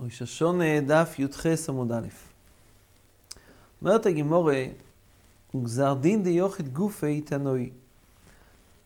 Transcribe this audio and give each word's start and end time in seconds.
ראש 0.00 0.22
השונה, 0.22 0.80
דף 0.80 1.14
י"ח 1.18 1.46
עמוד 1.68 1.92
א'. 1.92 2.06
אומרת 3.82 4.06
הגימורה, 4.06 4.64
וגזר 5.54 5.94
דין 5.94 6.22
דיוכת 6.22 6.64
גופי 6.64 7.20
תנוי. 7.20 7.70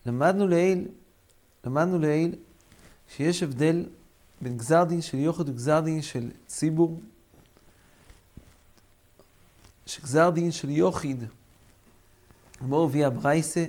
למדנו 0.06 0.48
לעיל, 0.48 0.88
למדנו 1.64 1.98
לעיל 1.98 2.34
שיש 3.08 3.42
הבדל 3.42 3.84
בין 4.40 4.56
גזר 4.56 4.84
דין 4.84 5.02
של 5.02 5.18
יוכת 5.18 5.48
וגזר 5.48 5.80
דין 5.80 6.02
של 6.02 6.30
ציבור, 6.46 7.00
שגזר 9.86 10.30
דין 10.30 10.52
של 10.52 10.70
יוחיד, 10.70 11.24
אמור 12.62 12.86
אביה 12.86 13.10
ברייסה, 13.10 13.64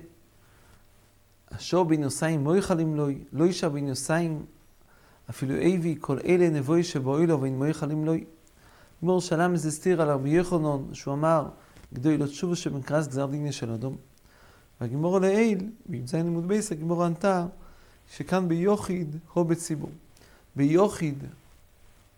השור 1.52 1.86
בנוסיים 1.86 2.44
מויכלים 2.44 2.96
לוי, 2.96 3.24
לא 3.34 3.46
אישה 3.46 3.70
בנוסיים, 3.70 4.46
אפילו 5.30 5.56
אבי 5.56 5.96
כל 6.00 6.18
אלה 6.26 6.50
נבוי 6.50 6.84
שבואי 6.84 7.28
לו 7.28 7.42
ואין 7.42 7.58
מויכלים 7.58 8.06
לוי. 8.06 8.24
גמור 9.04 9.22
שלם 9.22 9.54
איזה 9.54 9.72
סתיר 9.72 10.02
על 10.02 10.10
רבי 10.10 10.30
יחונון, 10.30 10.90
שהוא 10.94 11.14
אמר, 11.14 11.48
גדוי 11.94 12.18
לא 12.18 12.26
תשובו 12.26 12.56
שבמקרס 12.56 13.08
גזר 13.08 13.26
דין 13.26 13.52
של 13.52 13.72
אדום. 13.72 13.96
והגמור 14.82 15.20
לעיל, 15.20 15.70
בי"ז 15.86 16.16
לימוד 16.16 16.48
בייס, 16.48 16.72
הגמור 16.72 17.04
ענתה, 17.04 17.46
שכאן 18.16 18.48
ביוחיד 18.48 19.16
או 19.36 19.46
בציבור. 19.46 19.90
ביוחיד, 20.56 21.24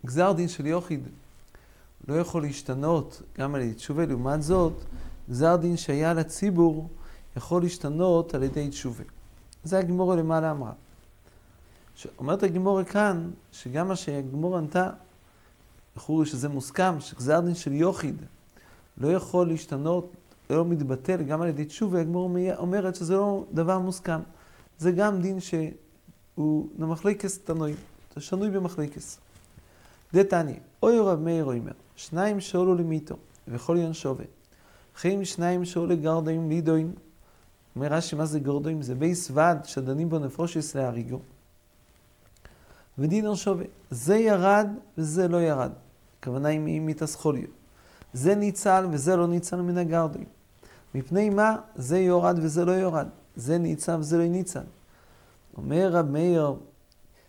גזר 0.05 0.31
דין 0.31 0.47
של 0.47 0.65
יוחיד, 0.65 1.07
לא 2.07 2.13
יכול 2.13 2.41
להשתנות 2.41 3.21
גם 3.37 3.55
על 3.55 3.61
ידי 3.61 3.73
תשובה, 3.73 4.05
לעומת 4.05 4.41
זאת, 4.41 4.73
גזר 5.29 5.55
דין 5.55 5.77
שהיה 5.77 6.13
לציבור 6.13 6.89
יכול 7.37 7.61
להשתנות 7.61 8.35
על 8.35 8.43
ידי 8.43 8.69
תשובה. 8.69 9.03
זה 9.63 9.79
הגמורה 9.79 10.15
למעלה 10.15 10.51
אמרה. 10.51 10.71
אומרת 12.17 12.43
הגמורה 12.43 12.83
כאן, 12.83 13.31
שגם 13.51 13.87
מה 13.87 13.95
שהגמורה 13.95 14.59
ענתה, 14.59 14.89
לכאורה 15.97 16.25
שזה 16.25 16.49
מוסכם, 16.49 16.99
שגזר 16.99 17.39
דין 17.39 17.55
של 17.55 17.73
יוחיד 17.73 18.21
לא 18.97 19.07
יכול 19.07 19.47
להשתנות, 19.47 20.11
לא 20.49 20.65
מתבטל 20.65 21.23
גם 21.23 21.41
על 21.41 21.47
ידי 21.47 21.65
תשובה, 21.65 22.01
הגמורה 22.01 22.55
אומרת 22.55 22.95
שזה 22.95 23.13
לא 23.13 23.45
דבר 23.53 23.79
מוסכם. 23.79 24.19
זה 24.77 24.91
גם 24.91 25.21
דין 25.21 25.39
שהוא 25.39 26.67
למחלקס 26.79 27.37
תנוי, 27.37 27.73
שנוי 28.19 28.49
במחלקס. 28.49 29.19
דתני, 30.13 30.59
אוי 30.83 30.99
רב 30.99 31.19
מאיר 31.19 31.45
אומר, 31.45 31.71
שניים 31.95 32.39
שאולו 32.39 32.75
למיתו, 32.75 33.15
וכל 33.47 33.77
יון 33.79 33.93
שווה. 33.93 34.25
חיים 34.95 35.25
שניים 35.25 35.65
שאולו 35.65 35.97
גרדוים 35.97 36.49
לידוים. 36.49 36.93
אומר 37.79 37.93
רש"י, 37.93 38.15
מה 38.15 38.25
זה 38.25 38.39
גרדוים? 38.39 38.81
זה 38.81 38.95
בי 38.95 39.15
סווד 39.15 39.57
שדנים 39.65 40.09
בו 40.09 40.19
נפושס 40.19 40.75
להריגו. 40.75 41.19
ודינר 42.97 43.35
שווה. 43.35 43.65
זה 43.89 44.15
ירד 44.15 44.67
וזה 44.97 45.27
לא 45.27 45.37
ירד. 45.37 45.71
הכוונה 46.19 46.49
היא 46.49 46.81
מתסחוליו. 46.81 47.47
זה 48.13 48.35
ניצל 48.35 48.85
וזה 48.91 49.15
לא 49.15 49.27
ניצל 49.27 49.61
מן 49.61 49.77
הגרדוים. 49.77 50.25
מפני 50.95 51.29
מה? 51.29 51.55
זה 51.75 51.99
יורד 51.99 52.39
וזה 52.41 52.65
לא 52.65 52.71
יורד. 52.71 53.07
זה 53.35 53.57
ניצל 53.57 53.95
וזה 53.99 54.17
לא 54.17 54.25
ניצל. 54.25 54.63
אומר 55.57 55.89
רב 55.91 56.05
מאיר, 56.05 56.53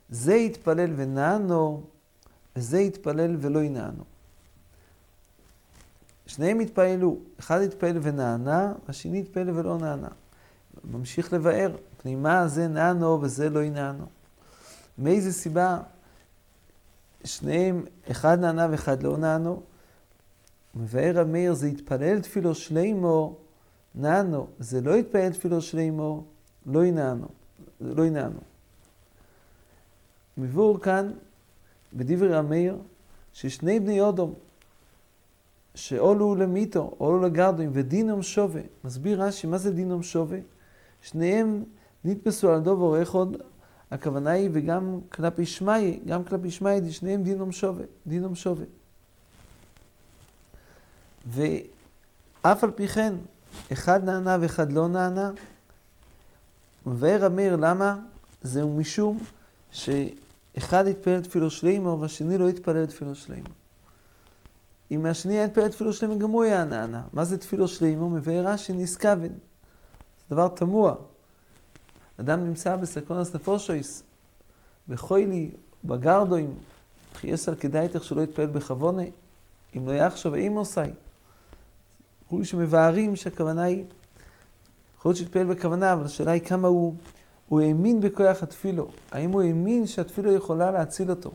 זה 0.09 0.34
יתפלל 0.34 0.93
ונענו, 0.97 1.83
וזה 2.56 2.81
יתפלל 2.81 3.37
ולא 3.41 3.59
ינענו. 3.59 4.05
שניהם 6.27 6.61
התפעלו, 6.61 7.19
אחד 7.41 7.61
התפעל 7.61 7.98
ונענה, 8.03 8.73
השני 8.89 9.21
התפעל 9.21 9.51
ולא 9.51 9.78
נענה. 9.78 10.09
ממשיך 10.84 11.33
לבאר, 11.33 11.77
מפני 11.97 12.14
מה 12.14 12.48
זה 12.48 12.69
נענו 12.69 13.19
וזה 13.23 13.50
לא 13.50 13.62
ינענו. 13.62 14.06
מאיזה 14.98 15.33
סיבה 15.33 15.78
שניהם, 17.25 17.84
אחד 18.11 18.41
נענה 18.41 18.67
ואחד 18.70 19.03
לא 19.03 19.17
נענו? 19.17 19.62
מבאר 20.75 21.12
רב 21.15 21.27
מאיר, 21.27 21.55
זה 21.55 21.66
התפלל 21.66 22.21
תפילו 22.21 22.55
שלימו, 22.55 23.37
נענו. 23.94 24.47
זה 24.59 24.81
לא 24.81 24.94
התפלל 24.94 25.32
תפילו 25.32 25.62
שלימו, 25.62 26.25
לא 26.66 26.84
ינענו. 26.84 27.26
לא 27.81 28.06
ינענו. 28.06 28.41
מבואר 30.37 30.78
כאן, 30.78 31.12
בדברי 31.94 32.37
המאיר, 32.37 32.78
ששני 33.32 33.81
בני 33.81 34.00
אודום, 34.00 34.34
שאולו 35.75 36.34
למיתו, 36.34 36.97
אולו 37.00 37.22
לגרדוים, 37.22 37.71
ודינום 37.72 38.22
שווה. 38.22 38.62
מסביר 38.84 39.22
רש"י, 39.22 39.47
מה 39.47 39.59
זה 39.59 39.72
דינום 39.72 40.03
שווה? 40.03 40.38
שניהם 41.03 41.65
נתפסו 42.05 42.53
על 42.53 42.61
דובר 42.61 43.03
אחד, 43.03 43.27
הכוונה 43.91 44.31
היא, 44.31 44.50
וגם 44.53 45.00
כלפי 45.09 45.47
שמאי, 45.47 46.00
גם 46.06 46.25
כלפי 46.25 46.50
שמאי, 46.50 46.93
שניהם 46.93 47.22
דינום 47.22 47.53
שווה, 47.53 47.84
דינום 48.06 48.34
שווה. 48.34 48.65
ואף 51.27 52.65
על 52.65 52.71
פי 52.71 52.88
כן, 52.88 53.15
אחד 53.72 54.05
נענה 54.05 54.37
ואחד 54.41 54.72
לא 54.72 54.88
נענה. 54.88 55.31
מבאר 56.87 57.27
אמיר, 57.27 57.56
למה? 57.56 57.99
זהו 58.43 58.77
משום 58.77 59.19
שאחד 59.71 60.87
התפלל 60.87 61.21
תפילו 61.21 61.50
שלימו 61.50 61.99
והשני 62.00 62.38
לא 62.38 62.49
התפלל 62.49 62.87
תפילו 62.87 63.15
שלימו. 63.15 63.49
אם 64.91 65.06
השני 65.06 65.32
היה 65.32 65.44
התפלל 65.44 65.69
תפילו 65.69 65.93
שלימו, 65.93 66.19
גם 66.19 66.31
הוא 66.31 66.43
היה 66.44 66.65
נענה. 66.65 67.03
מה 67.12 67.25
זה 67.25 67.38
תפילו 67.38 67.69
שלימו? 67.69 68.11
מבאר 68.11 68.47
רש"י 68.47 68.72
נזכבן. 68.72 69.32
דבר 70.31 70.49
תמוה. 70.49 70.95
אדם 72.21 72.45
נמצא 72.45 72.77
בסקונס 72.77 73.35
נפושויס, 73.35 74.03
בחוילי, 74.89 75.51
בגרדוים, 75.85 76.55
חייסר 77.15 77.55
כדאי 77.55 77.83
איתך 77.83 78.05
שלא 78.05 78.21
יתפעל 78.21 78.47
בכוונה, 78.47 79.03
אם 79.77 79.89
לא 79.89 79.93
יחשוב 79.93 80.35
אימוסי. 80.35 80.81
כולי 82.29 82.45
שמבארים 82.45 83.17
שהכוונה 83.17 83.63
היא, 83.63 83.85
יכול 84.99 85.09
להיות 85.09 85.19
שיתפעל 85.19 85.47
בכוונה, 85.47 85.93
אבל 85.93 86.05
השאלה 86.05 86.31
היא 86.31 86.43
כמה 86.43 86.69
הוא, 86.69 86.95
הוא 87.49 87.61
האמין 87.61 88.01
בכוח 88.01 88.43
התפילו. 88.43 88.91
האם 89.11 89.31
הוא 89.31 89.43
האמין 89.43 89.87
שהתפילו 89.87 90.33
יכולה 90.33 90.71
להציל 90.71 91.11
אותו? 91.11 91.31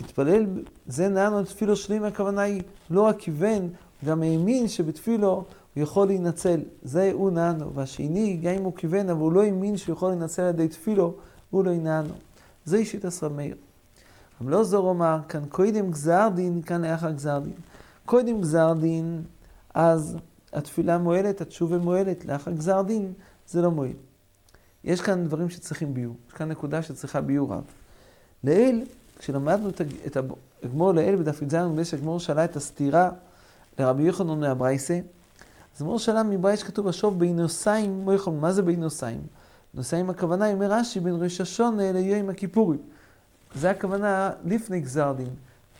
התפלל, 0.00 0.46
זה 0.86 1.08
נענו 1.08 1.40
התפילו 1.40 1.76
שלים, 1.76 2.04
הכוונה 2.04 2.42
היא 2.42 2.62
לא 2.90 3.02
רק 3.02 3.18
כיוון, 3.18 3.68
גם 4.04 4.22
האמין 4.22 4.68
שבתפילו 4.68 5.44
הוא 5.74 5.82
יכול 5.82 6.06
להינצל, 6.06 6.60
זה 6.82 7.10
הוא 7.12 7.30
נענו. 7.30 7.74
והשני, 7.74 8.36
גם 8.42 8.54
אם 8.54 8.62
הוא 8.62 8.72
כיוון, 8.76 9.10
אבל 9.10 9.20
הוא 9.20 9.32
לא 9.32 9.42
האמין 9.42 9.76
שהוא 9.76 9.92
יכול 9.92 10.08
להינצל 10.10 10.42
על 10.42 10.48
ידי 10.48 10.68
תפילו, 10.68 11.14
הוא 11.50 11.64
לא 11.64 11.70
ינענו. 11.70 12.14
זה 12.64 12.76
אישית 12.76 13.04
עשרה 13.04 13.28
מאיר. 13.28 13.56
אבל 14.40 14.50
לא 14.50 14.64
זור 14.64 14.88
אומר, 14.88 15.18
כאן 15.28 15.42
קודם 15.48 15.90
גזר 15.90 16.28
דין, 16.34 16.62
כאן 16.62 16.84
לאחר 16.84 17.10
גזר 17.10 17.38
דין. 17.38 17.52
קודם 18.04 18.40
גזר 18.40 18.72
דין, 18.80 19.22
אז 19.74 20.16
התפילה 20.52 20.98
מועלת, 20.98 21.40
התשובה 21.40 21.78
מועלת, 21.78 22.24
לאחר 22.24 22.50
גזר 22.50 22.82
דין, 22.82 23.12
זה 23.48 23.62
לא 23.62 23.70
מועיל. 23.70 23.96
יש 24.84 25.00
כאן 25.00 25.24
דברים 25.24 25.50
שצריכים 25.50 25.94
ביור, 25.94 26.14
יש 26.28 26.32
כאן 26.32 26.48
נקודה 26.48 26.82
שצריכה 26.82 27.20
ביור 27.20 27.52
רב. 27.52 27.64
לעיל, 28.44 28.84
כשלמדנו 29.18 29.68
את 30.06 30.16
הגמור 30.62 30.92
לעיל 30.92 31.16
בדף 31.16 31.42
י"ז, 31.42 31.94
הגמור 31.94 32.20
שאלה 32.20 32.44
את 32.44 32.56
הסתירה 32.56 33.10
לרבי 33.78 34.02
יוחנן 34.02 34.40
מהברייסה, 34.40 35.00
אז 35.76 35.82
אמרו 35.82 35.98
שאלה 35.98 36.22
מברייש 36.22 36.62
כתוב 36.62 36.88
השוב 36.88 37.18
בינוסיים 37.18 38.00
מויכול, 38.00 38.34
מה 38.34 38.52
זה 38.52 38.62
בינוסיים? 38.62 39.20
נוסעים 39.74 40.10
הכוונה, 40.10 40.52
אומר 40.52 40.66
רש"י, 40.70 41.00
בין 41.00 41.22
ראש 41.22 41.40
השונה 41.40 41.92
ליום 41.92 42.30
הכיפורים. 42.30 42.78
זה 43.54 43.70
הכוונה 43.70 44.30
לפני 44.44 44.80
גזר 44.80 45.12
דין, 45.16 45.28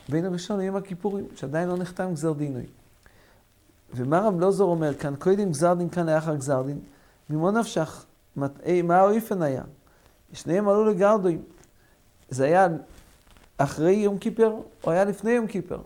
בין 0.09 0.25
הראשון 0.25 0.61
ליום 0.61 0.77
הכיפורים, 0.77 1.27
שעדיין 1.37 1.69
לא 1.69 1.77
נחתם 1.77 2.13
גזר 2.13 2.33
דינוי. 2.33 2.67
ומה 3.95 4.21
רב 4.21 4.41
לוזור 4.41 4.71
אומר 4.71 4.95
כאן, 4.95 5.15
קודם 5.19 5.51
גזר 5.51 5.75
דין 5.75 5.89
כאן 5.89 6.07
לאחר 6.07 6.37
גזר 6.37 6.63
דין, 6.63 6.81
ממו 7.31 7.51
נפשך, 7.51 8.05
מה 8.37 8.49
האויפן 8.91 9.43
היה? 9.43 9.63
שניהם 10.33 10.69
עלו 10.69 10.85
לגרדוים. 10.85 11.43
זה 12.31 12.45
היה 12.45 12.69
אחרי 13.57 13.93
יום 13.93 14.19
כיפר, 14.19 14.55
או 14.85 14.91
היה 14.91 15.05
לפני 15.05 15.31
יום 15.31 15.47
כיפר? 15.47 15.81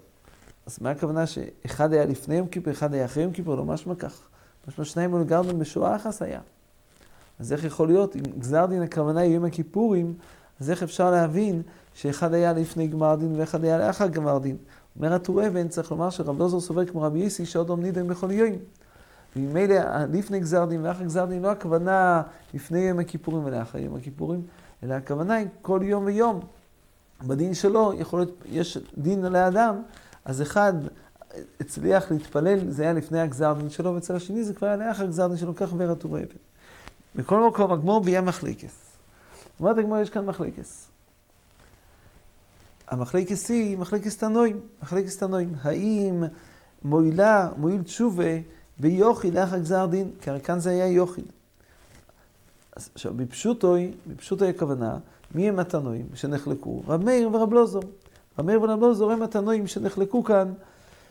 אז 0.66 0.78
מה 0.80 0.90
הכוונה 0.90 1.26
שאחד 1.26 1.92
היה 1.92 2.04
לפני 2.04 2.34
יום 2.34 2.46
כיפר, 2.48 2.70
אחד 2.70 2.94
היה 2.94 3.04
אחרי 3.04 3.22
יום 3.22 3.32
כיפר? 3.32 3.54
לא 3.54 3.64
משמע 3.64 3.94
כך. 3.94 4.28
משמע 4.68 4.84
שניים 4.84 5.14
עלו 5.14 5.24
לגרדוים 5.24 5.58
בשואה 5.58 5.96
אחת 5.96 6.22
היה. 6.22 6.40
אז 7.38 7.52
איך 7.52 7.64
יכול 7.64 7.88
להיות, 7.88 8.16
אם 8.16 8.22
גזר 8.38 8.66
דין 8.66 8.82
הכוונה 8.82 9.20
היא 9.20 9.34
יום 9.34 9.44
הכיפורים, 9.44 10.14
אז 10.60 10.70
איך 10.70 10.82
אפשר 10.82 11.10
להבין 11.10 11.62
שאחד 11.94 12.34
היה 12.34 12.52
לפני 12.52 12.86
גמר 12.86 13.14
דין 13.14 13.40
ואחד 13.40 13.64
היה 13.64 13.78
לאחר 13.78 14.06
גמר 14.06 14.38
דין? 14.38 14.56
אומר 14.96 15.12
הטור 15.12 15.46
אבן, 15.46 15.68
צריך 15.68 15.90
לומר 15.90 16.10
שרב 16.10 16.38
לוזור 16.38 16.60
סובר 16.60 16.84
כמו 16.84 17.02
רבי 17.02 17.18
יסי 17.18 17.46
שעוד 17.46 17.68
עומדים 17.68 17.92
דם 17.92 18.08
בכל 18.08 18.30
יום. 18.30 18.52
וממילא 19.36 19.74
לפני 20.12 20.40
גזר 20.40 20.64
דין 20.64 20.86
ואחר 20.86 21.04
גזר 21.04 21.24
דין 21.24 21.42
לא 21.42 21.50
הכוונה 21.50 22.22
לפני 22.54 22.78
יום 22.78 22.98
הכיפורים 22.98 23.44
ולאחר 23.44 23.78
יום 23.78 23.96
הכיפורים, 23.96 24.42
אלא 24.82 24.94
הכוונה 24.94 25.34
היא 25.34 25.46
כל 25.62 25.80
יום 25.82 26.04
ויום. 26.04 26.40
בדין 27.26 27.54
שלו 27.54 27.92
יכול 27.98 28.18
להיות, 28.18 28.44
יש 28.46 28.78
דין 28.98 29.24
לאדם, 29.24 29.82
אז 30.26 30.42
אחד 30.42 30.72
הצליח 31.60 32.10
להתפלל, 32.10 32.70
זה 32.70 32.82
היה 32.82 32.92
לפני 32.92 33.20
הגזר 33.20 33.52
דין 33.52 33.70
שלו, 33.70 33.94
ואצל 33.94 34.16
השני 34.16 34.44
זה 34.44 34.54
כבר 34.54 34.66
היה 34.66 34.76
לאחר 34.76 35.06
גזר 35.06 35.28
דין 35.28 35.36
שלו, 35.36 35.54
כך 35.56 35.72
אומר 35.72 35.90
הטור 35.90 36.18
אבן. 36.18 36.26
בכל 37.14 37.48
מקום, 37.48 37.72
הגמור 37.72 38.00
ביה 38.00 38.20
מחלקס. 38.20 38.86
אומרת 39.60 39.78
הגמור, 39.78 39.98
יש 39.98 40.10
כאן 40.10 40.24
מחלקס. 40.24 40.88
המחלקס 42.88 43.50
היא 43.50 43.78
מחלקס 43.78 44.16
תנועים, 44.16 44.60
מחלקס 44.82 45.16
תנועים. 45.16 45.54
האם 45.62 46.24
מועילה, 46.84 47.48
מועיל 47.56 47.82
תשובה 47.82 48.38
ביוחיד 48.78 49.34
לאחר 49.34 49.58
גזר 49.58 49.86
דין? 49.86 50.10
כי 50.20 50.30
הרי 50.30 50.40
כאן 50.40 50.60
זה 50.60 50.70
היה 50.70 50.86
יוחיד. 50.86 51.24
עכשיו, 52.94 53.14
בפשוטוי, 53.14 53.92
בפשוטוי 54.06 54.48
הכוונה, 54.48 54.98
מי 55.34 55.48
הם 55.48 55.58
התנועים 55.58 56.06
שנחלקו? 56.14 56.82
רב 56.86 57.04
מאיר 57.04 57.30
ורב 57.32 57.52
לוזור. 57.52 57.82
רב 58.38 58.46
מאיר 58.46 58.62
ורב 58.62 58.80
לוזור 58.80 59.12
הם 59.12 59.22
התנועים 59.22 59.66
שנחלקו 59.66 60.24
כאן, 60.24 60.52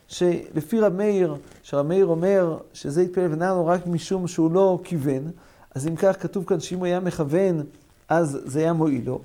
שלפי 0.07 0.79
רב 0.79 0.93
מאיר, 0.93 1.35
שרב 1.63 1.87
מאיר 1.87 2.05
אומר 2.05 2.57
שזה 2.73 3.01
יתפלל 3.01 3.33
ונענו 3.33 3.65
רק 3.67 3.87
משום 3.87 4.27
שהוא 4.27 4.51
לא 4.51 4.79
כיוון, 4.83 5.31
אז 5.75 5.87
אם 5.87 5.95
כך 5.95 6.21
כתוב 6.21 6.45
כאן 6.45 6.59
שאם 6.59 6.77
הוא 6.77 6.85
היה 6.85 6.99
מכוון, 6.99 7.63
אז 8.09 8.39
זה 8.45 8.59
היה 8.59 8.73
מועיל 8.73 9.05
לו. 9.05 9.19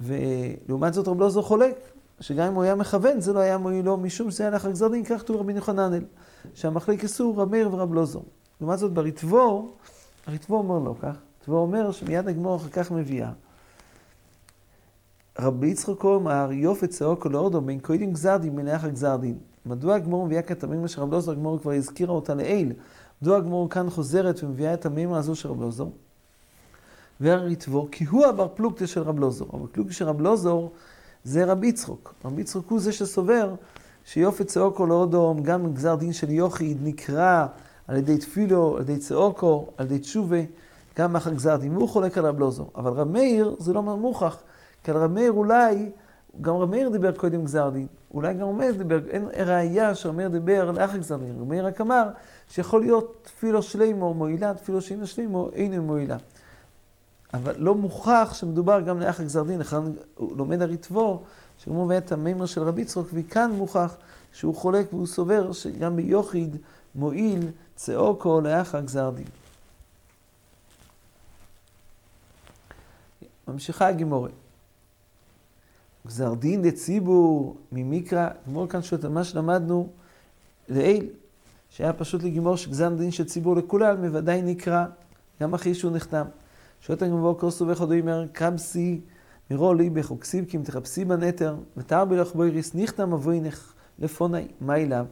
ולעומת 0.00 0.94
זאת 0.94 1.08
רב 1.08 1.20
לוזור 1.20 1.42
חולק, 1.42 1.74
שגם 2.20 2.46
אם 2.46 2.54
הוא 2.54 2.62
היה 2.62 2.74
מכוון, 2.74 3.20
זה 3.20 3.32
לא 3.32 3.38
היה 3.38 3.58
מועיל 3.58 3.84
לו, 3.84 3.96
משום 3.96 4.30
שזה 4.30 4.42
היה 4.42 4.50
לאחר 4.50 4.70
גזר 4.70 4.88
דין, 4.88 5.04
כך 5.04 5.20
כתוב 5.20 5.36
רבי 5.36 5.52
יוחננאל, 5.52 6.04
שהמחליק 6.54 7.04
אסור 7.04 7.36
רב 7.36 7.50
מאיר 7.50 7.74
ורב 7.74 7.94
לוזור. 7.94 8.24
לעומת 8.60 8.78
זאת 8.78 8.92
בריטבור, 8.92 9.76
הריטבור 10.26 10.58
אומר 10.58 10.78
לא 10.78 10.94
כך, 11.02 11.16
הריטבור 11.36 11.58
אומר 11.58 11.92
שמיד 11.92 12.28
הגמור 12.28 12.56
אחר 12.56 12.68
כך 12.68 12.90
מביאה. 12.90 13.30
רבי 15.38 15.66
יצחק 15.66 16.04
אמר, 16.04 16.48
יופי 16.52 16.86
צעוקו 16.86 17.28
לאודו 17.28 17.60
בין 17.60 17.80
קוידים 17.80 18.12
גזר 18.12 18.36
דין 18.36 18.56
בין 18.56 18.66
לאחר 18.66 18.88
גזר 18.88 19.16
דין. 19.16 19.38
מדוע 19.66 19.94
הגמור 19.94 20.26
מביאה 20.26 20.42
כאן 20.42 20.56
את 20.56 20.64
המימרה 20.64 20.88
של 20.88 21.00
רב 21.00 21.14
לוזור, 21.14 21.32
הגמור 21.32 21.58
כבר 21.58 21.72
הזכירה 21.72 22.14
אותה 22.14 22.34
לעיל. 22.34 22.72
מדוע 23.22 23.36
הגמור 23.36 23.70
כאן 23.70 23.90
חוזרת 23.90 24.44
ומביאה 24.44 24.74
את 24.74 24.86
המימרה 24.86 25.18
הזו 25.18 25.34
של 25.34 25.48
רב 25.48 25.60
לוזור? 25.60 25.92
והריטבור, 27.20 27.88
כי 27.90 28.04
הוא 28.04 28.26
הבר 28.26 28.48
פלוגתא 28.54 28.86
של 28.86 29.02
רב 29.02 29.18
לוזור. 29.18 29.48
הבר 29.52 29.66
פלוגתא 29.72 29.92
של 29.92 30.04
רב 30.04 30.20
לוזור 30.20 30.72
זה 31.24 31.44
רבי 31.44 31.66
יצחוק. 31.66 32.14
רבי 32.24 32.40
יצחוק 32.40 32.70
הוא 32.70 32.80
זה 32.80 32.92
שסובר 32.92 33.54
שיופי 34.04 34.44
צעוקו 34.44 34.86
לאודום, 34.86 35.42
גם 35.42 35.74
גזר 35.74 35.94
דין 35.94 36.12
של 36.12 36.30
יוחיד 36.30 36.78
נקרא 36.82 37.46
על 37.88 37.96
ידי 37.96 38.18
תפילו, 38.18 38.76
על 38.76 38.82
ידי 38.82 38.98
צעוקו, 38.98 39.66
על 39.76 39.86
ידי 39.86 39.98
תשובה, 39.98 40.40
גם 40.98 41.16
אחר 41.16 41.32
גזר 41.34 41.56
דין. 41.56 41.76
והוא 41.76 41.88
חולק 41.88 42.18
על 42.18 42.26
רב 42.26 42.38
לוזור. 42.38 42.70
אבל 42.76 42.92
רב 42.92 43.08
מאיר 43.08 43.56
זה 43.58 43.72
לא 43.72 43.82
מוכח, 43.82 44.42
כי 44.84 44.90
על 44.90 44.96
רב 44.96 45.10
מאיר 45.10 45.32
אולי, 45.32 45.90
גם 46.40 46.56
רב 46.56 46.70
מאיר 46.70 46.88
דיבר 46.88 47.12
קודם 47.12 47.44
גזר 47.44 47.70
דין. 47.70 47.86
אולי 48.14 48.34
גם 48.34 48.48
רב 48.48 48.54
מאיר 48.54 48.72
דיבר, 48.72 49.00
אין 49.10 49.28
ראייה 49.36 49.94
שרב 49.94 50.14
מאיר 50.14 50.28
דיבר 50.28 50.70
לאחר 50.70 50.96
גזר 50.96 51.16
דין. 51.16 51.40
רב 51.40 51.48
מאיר 51.48 51.66
רק 51.66 51.80
אמר 51.80 52.08
שיכול 52.48 52.80
להיות 52.80 53.18
תפילו 53.22 53.62
שלימו 53.62 54.14
מועילה, 54.14 54.54
תפילו 54.54 54.80
שאינו 54.80 55.06
שלימו 55.06 55.50
אינו 55.52 55.82
מועילה. 55.82 56.16
אבל 57.34 57.54
לא 57.58 57.74
מוכח 57.74 58.32
שמדובר 58.34 58.80
גם 58.80 59.00
לאחר 59.00 59.22
גזר 59.22 59.42
דין, 59.42 59.60
לכן 59.60 59.76
הוא 60.14 60.36
לומד 60.36 60.62
הריטבו, 60.62 61.22
שגם 61.58 61.84
מביא 61.84 61.98
את 61.98 62.12
המימר 62.12 62.46
של 62.46 62.62
רבי 62.62 62.84
צחוק, 62.84 63.08
וכאן 63.14 63.50
מוכח 63.50 63.96
שהוא 64.32 64.54
חולק 64.54 64.92
והוא 64.92 65.06
סובר 65.06 65.52
שגם 65.52 65.96
ביוחיד 65.96 66.56
מועיל 66.94 67.48
צעוקו 67.76 68.40
לאחר 68.40 68.80
גזר 68.80 69.10
דין. 69.10 69.26
ממשיכה 73.48 73.88
הגימורת. 73.88 74.41
גזר 76.06 76.34
דין 76.34 76.62
לציבור 76.62 77.56
ממיקרא, 77.72 78.28
גמור 78.48 78.66
כאן 78.66 78.82
שואלת 78.82 79.04
על 79.04 79.10
מה 79.10 79.24
שלמדנו 79.24 79.88
לעיל, 80.68 81.06
שהיה 81.70 81.92
פשוט 81.92 82.22
לגימור 82.22 82.56
שגזר 82.56 82.88
דין 82.88 83.10
של 83.10 83.24
ציבור 83.24 83.56
לכולל, 83.56 83.96
בוודאי 83.96 84.42
נקרא, 84.42 84.84
גם 85.40 85.54
אחרי 85.54 85.74
שהוא 85.74 85.92
נחתם. 85.92 86.24
שואלת 86.80 87.02
הגמור 87.02 87.38
כוסו 87.38 87.68
וחודו 87.68 87.94
אומר, 87.94 88.26
קבסי 88.32 89.00
מרו 89.50 89.74
ליבך 89.74 90.10
וכסיב 90.10 90.44
כי 90.48 90.56
אם 90.56 90.62
תחפשי 90.62 91.04
בנתר, 91.04 91.56
ותר 91.76 92.04
בלך 92.04 92.34
בויריס 92.34 92.74
ניחתם 92.74 93.12
אבוינך 93.12 93.72
לפוני, 93.98 94.46
מה 94.60 94.76
אליו? 94.76 95.06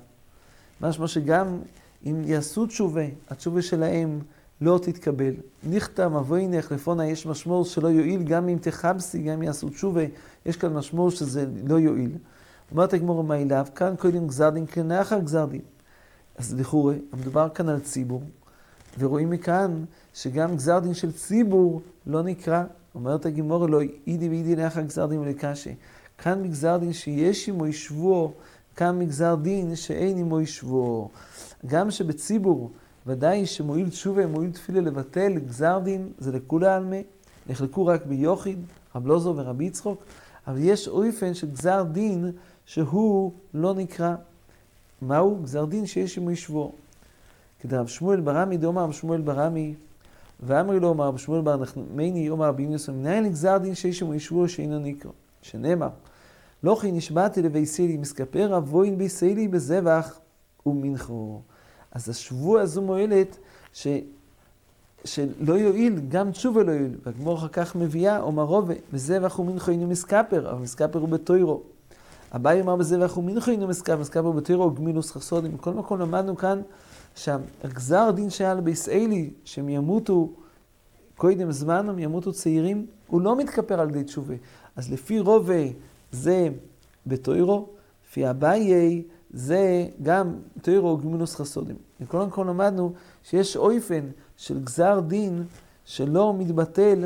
משמע 0.80 1.08
שגם 1.08 1.58
אם 2.06 2.22
יעשו 2.24 2.66
תשובה, 2.66 3.04
התשובה 3.30 3.62
שלהם 3.62 4.20
לא 4.60 4.80
תתקבל. 4.82 5.34
ניחתם 5.62 6.14
אבוינך 6.14 6.72
לפוני, 6.72 7.06
יש 7.06 7.26
משמעות 7.26 7.66
שלא 7.66 7.88
יועיל, 7.88 8.22
גם 8.22 8.48
אם 8.48 8.58
תחפשי, 8.60 9.22
גם 9.22 9.32
אם 9.32 9.42
יעשו 9.42 9.68
תשובה, 9.68 10.02
יש 10.46 10.56
כאן 10.56 10.72
משמעות 10.72 11.12
שזה 11.12 11.46
לא 11.66 11.78
יועיל. 11.78 12.10
אומרת 12.72 12.92
הגמור 12.92 13.24
מה 13.24 13.36
אליו, 13.36 13.66
כאן 13.74 13.94
קודם 13.98 14.26
גזר 14.26 14.50
דין, 14.50 14.66
כן 14.66 14.86
לאחר 14.86 15.18
גזר 15.18 15.46
דין. 15.46 15.60
אז 16.38 16.54
לכאורה, 16.54 16.94
מדובר 17.20 17.48
כאן 17.48 17.68
על 17.68 17.80
ציבור, 17.80 18.22
ורואים 18.98 19.30
מכאן 19.30 19.84
שגם 20.14 20.56
גזר 20.56 20.78
דין 20.78 20.94
של 20.94 21.12
ציבור 21.12 21.82
לא 22.06 22.22
נקרא, 22.22 22.64
אומרת 22.94 23.26
הגימור 23.26 23.66
אלוהי, 23.66 23.88
אידי 24.06 24.28
ואידי 24.28 24.56
לאחר 24.56 24.80
גזר 24.80 25.06
דין 25.06 25.18
ולקשה. 25.18 25.70
כאן 26.18 26.42
מגזר 26.42 26.76
דין 26.76 26.92
שיש 26.92 27.48
עמו 27.48 27.66
ישבו, 27.66 28.32
כאן 28.76 28.98
מגזר 28.98 29.34
דין 29.34 29.76
שאין 29.76 30.18
עמו 30.18 30.40
ישבו. 30.40 31.08
גם 31.66 31.90
שבציבור, 31.90 32.70
ודאי 33.06 33.46
שמועיל 33.46 33.90
תשובה, 33.90 34.26
מועיל 34.26 34.50
תפילה 34.50 34.80
לבטל 34.80 35.38
גזר 35.38 35.78
דין, 35.78 36.12
זה 36.18 36.32
לכולי 36.32 36.66
עלמא, 36.66 36.96
נחלקו 37.48 37.86
רק 37.86 38.06
ביוחיד, 38.06 38.58
רב 38.94 39.06
לוזו 39.06 39.34
ורבי 39.36 39.64
יצחוק, 39.64 40.02
אבל 40.46 40.58
יש 40.60 40.88
אופן 40.88 41.34
של 41.34 41.50
גזר 41.50 41.82
דין 41.82 42.32
שהוא 42.66 43.32
לא 43.54 43.74
נקרא. 43.74 44.14
מהו? 45.02 45.38
גזר 45.42 45.64
דין 45.64 45.86
שיש 45.86 46.18
עמו 46.18 46.30
ישבו. 46.30 46.72
כדרב 47.60 47.86
שמואל 47.86 48.20
ברמי 48.20 48.56
דאמר 48.56 48.82
רב 48.82 48.92
שמואל 48.92 49.20
ברמי, 49.20 49.74
ואמרי 50.42 50.80
לו 50.80 50.92
אמר 50.92 51.06
רב 51.06 51.16
שמואל 51.16 51.40
בר 51.40 51.56
נחמני 51.56 52.30
אומר 52.30 52.46
רבי 52.46 52.62
יוסף, 52.62 52.92
מנין 52.92 53.24
לגזר 53.24 53.58
דין 53.58 53.74
שיש 53.74 54.02
עמו 54.02 54.14
ישבו 54.14 54.48
שאינו 54.48 54.78
נקרא. 54.78 55.10
שנאמר, 55.42 55.88
לא 56.62 56.78
כי 56.80 56.92
נשבעתי 56.92 57.42
לבייסילי, 57.42 57.96
מסכפר 57.96 58.56
אבוין 58.56 58.98
בייסילי 58.98 59.48
בזבח 59.48 60.18
ומנחו. 60.66 61.40
אז 61.92 62.08
השבוע 62.08 62.60
הזו 62.60 62.82
מועלת 62.82 63.36
ש... 63.72 63.86
שלא 65.04 65.54
יועיל, 65.54 66.00
גם 66.08 66.30
תשובה 66.30 66.62
לא 66.62 66.72
יועיל. 66.72 66.96
והגמור 67.06 67.38
אחר 67.38 67.48
כך 67.48 67.76
מביאה, 67.76 68.20
אומר 68.20 68.42
רובה, 68.42 68.74
בזבח 68.92 69.38
ומנחו 69.38 69.70
אינו 69.70 69.86
מסכפר, 69.86 70.50
אבל 70.50 70.58
מסכפר 70.62 70.98
הוא 70.98 71.08
בתוירו. 71.08 71.62
אביי 72.36 72.60
אמר 72.60 72.76
בזבח 72.76 73.16
ומנחו 73.16 73.50
אינו 73.50 73.68
מסכפר, 73.68 73.96
מסכפר 73.96 74.30
בתוירו 74.30 74.70
גמילוס 74.70 75.10
חסודים. 75.10 75.54
מכל 75.54 75.72
מקום 75.72 76.00
למדנו 76.00 76.36
כאן 76.36 76.60
שהגזר 77.14 78.10
דין 78.10 78.30
שהיה 78.30 78.54
לביסאלי, 78.54 79.30
שהם 79.44 79.68
ימותו 79.68 80.30
קודם 81.16 81.52
זמן, 81.52 81.88
הם 81.88 81.98
ימותו 81.98 82.32
צעירים, 82.32 82.86
הוא 83.06 83.20
לא 83.20 83.36
מתכפר 83.36 83.80
על 83.80 83.88
ידי 83.88 84.04
תשובה. 84.04 84.34
אז 84.76 84.92
לפי 84.92 85.20
רובה 85.20 85.62
זה 86.12 86.48
בתוירו, 87.06 87.68
לפי 88.08 88.30
אביי 88.30 89.02
זה 89.32 89.86
גם 90.02 90.34
תוירו 90.62 90.98
גמילוס 90.98 91.36
חסודים. 91.36 91.76
מכל 92.00 92.26
מקום 92.26 92.48
למדנו 92.48 92.92
שיש 93.22 93.56
אויפן 93.56 94.06
של 94.36 94.64
גזר 94.64 95.00
דין 95.00 95.44
שלא 95.84 96.34
מתבטל, 96.38 97.04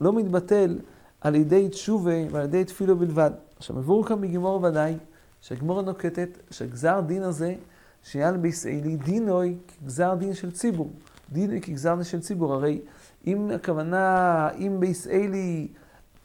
לא 0.00 0.12
מתבטל 0.12 0.78
על 1.20 1.34
ידי 1.34 1.68
תשובה 1.68 2.30
ועל 2.30 2.44
ידי 2.44 2.64
תפילו 2.64 2.96
בלבד. 2.96 3.30
עכשיו, 3.56 3.78
עברו 3.78 4.04
כאן 4.04 4.20
בגימור 4.20 4.62
ודאי, 4.62 4.96
שהגמור 5.40 5.82
נוקטת, 5.82 6.28
שהגזר 6.50 7.00
דין 7.00 7.22
הזה, 7.22 7.54
שיעל 8.02 8.36
בישראלי 8.36 8.96
דינוי 8.96 9.56
כגזר 9.68 10.14
דין 10.14 10.34
של 10.34 10.50
ציבור. 10.50 10.90
דינוי 11.32 11.60
כגזר 11.60 11.94
דין 11.94 12.04
של 12.04 12.20
ציבור. 12.20 12.54
הרי 12.54 12.80
אם 13.26 13.50
הכוונה, 13.50 14.48
אם 14.58 14.76
בישראלי 14.78 15.68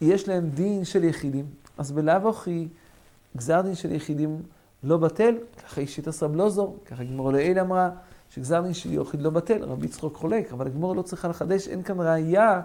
יש 0.02 0.28
להם 0.28 0.50
דין 0.50 0.86
של 0.86 1.04
יחידים, 1.04 1.46
אז 1.78 1.92
בלאו 1.92 2.30
הכי 2.30 2.68
גזר 3.38 3.62
דין 3.62 3.76
של 3.76 3.92
יחידים 3.92 4.42
לא 4.84 4.98
בטל, 4.98 5.36
ככה 5.64 5.82
אישית 5.82 6.08
רב 6.24 6.36
לוזור, 6.36 6.78
ככה 6.86 7.04
גמור 7.04 7.32
לעיל 7.32 7.60
אמרה, 7.60 7.90
שגזר 8.30 8.62
דין 8.62 8.74
של 8.74 8.94
יחיד 8.94 9.22
לא 9.22 9.30
בטל, 9.30 9.64
רבי 9.64 9.86
יצחוק 9.86 10.18
חולק, 10.18 10.52
אבל 10.52 10.68
הגמור 10.68 10.96
לא 10.96 11.02
צריכה 11.02 11.28
לחדש, 11.28 11.68
אין 11.68 11.84
כאן 11.84 12.00
ראייה 12.00 12.62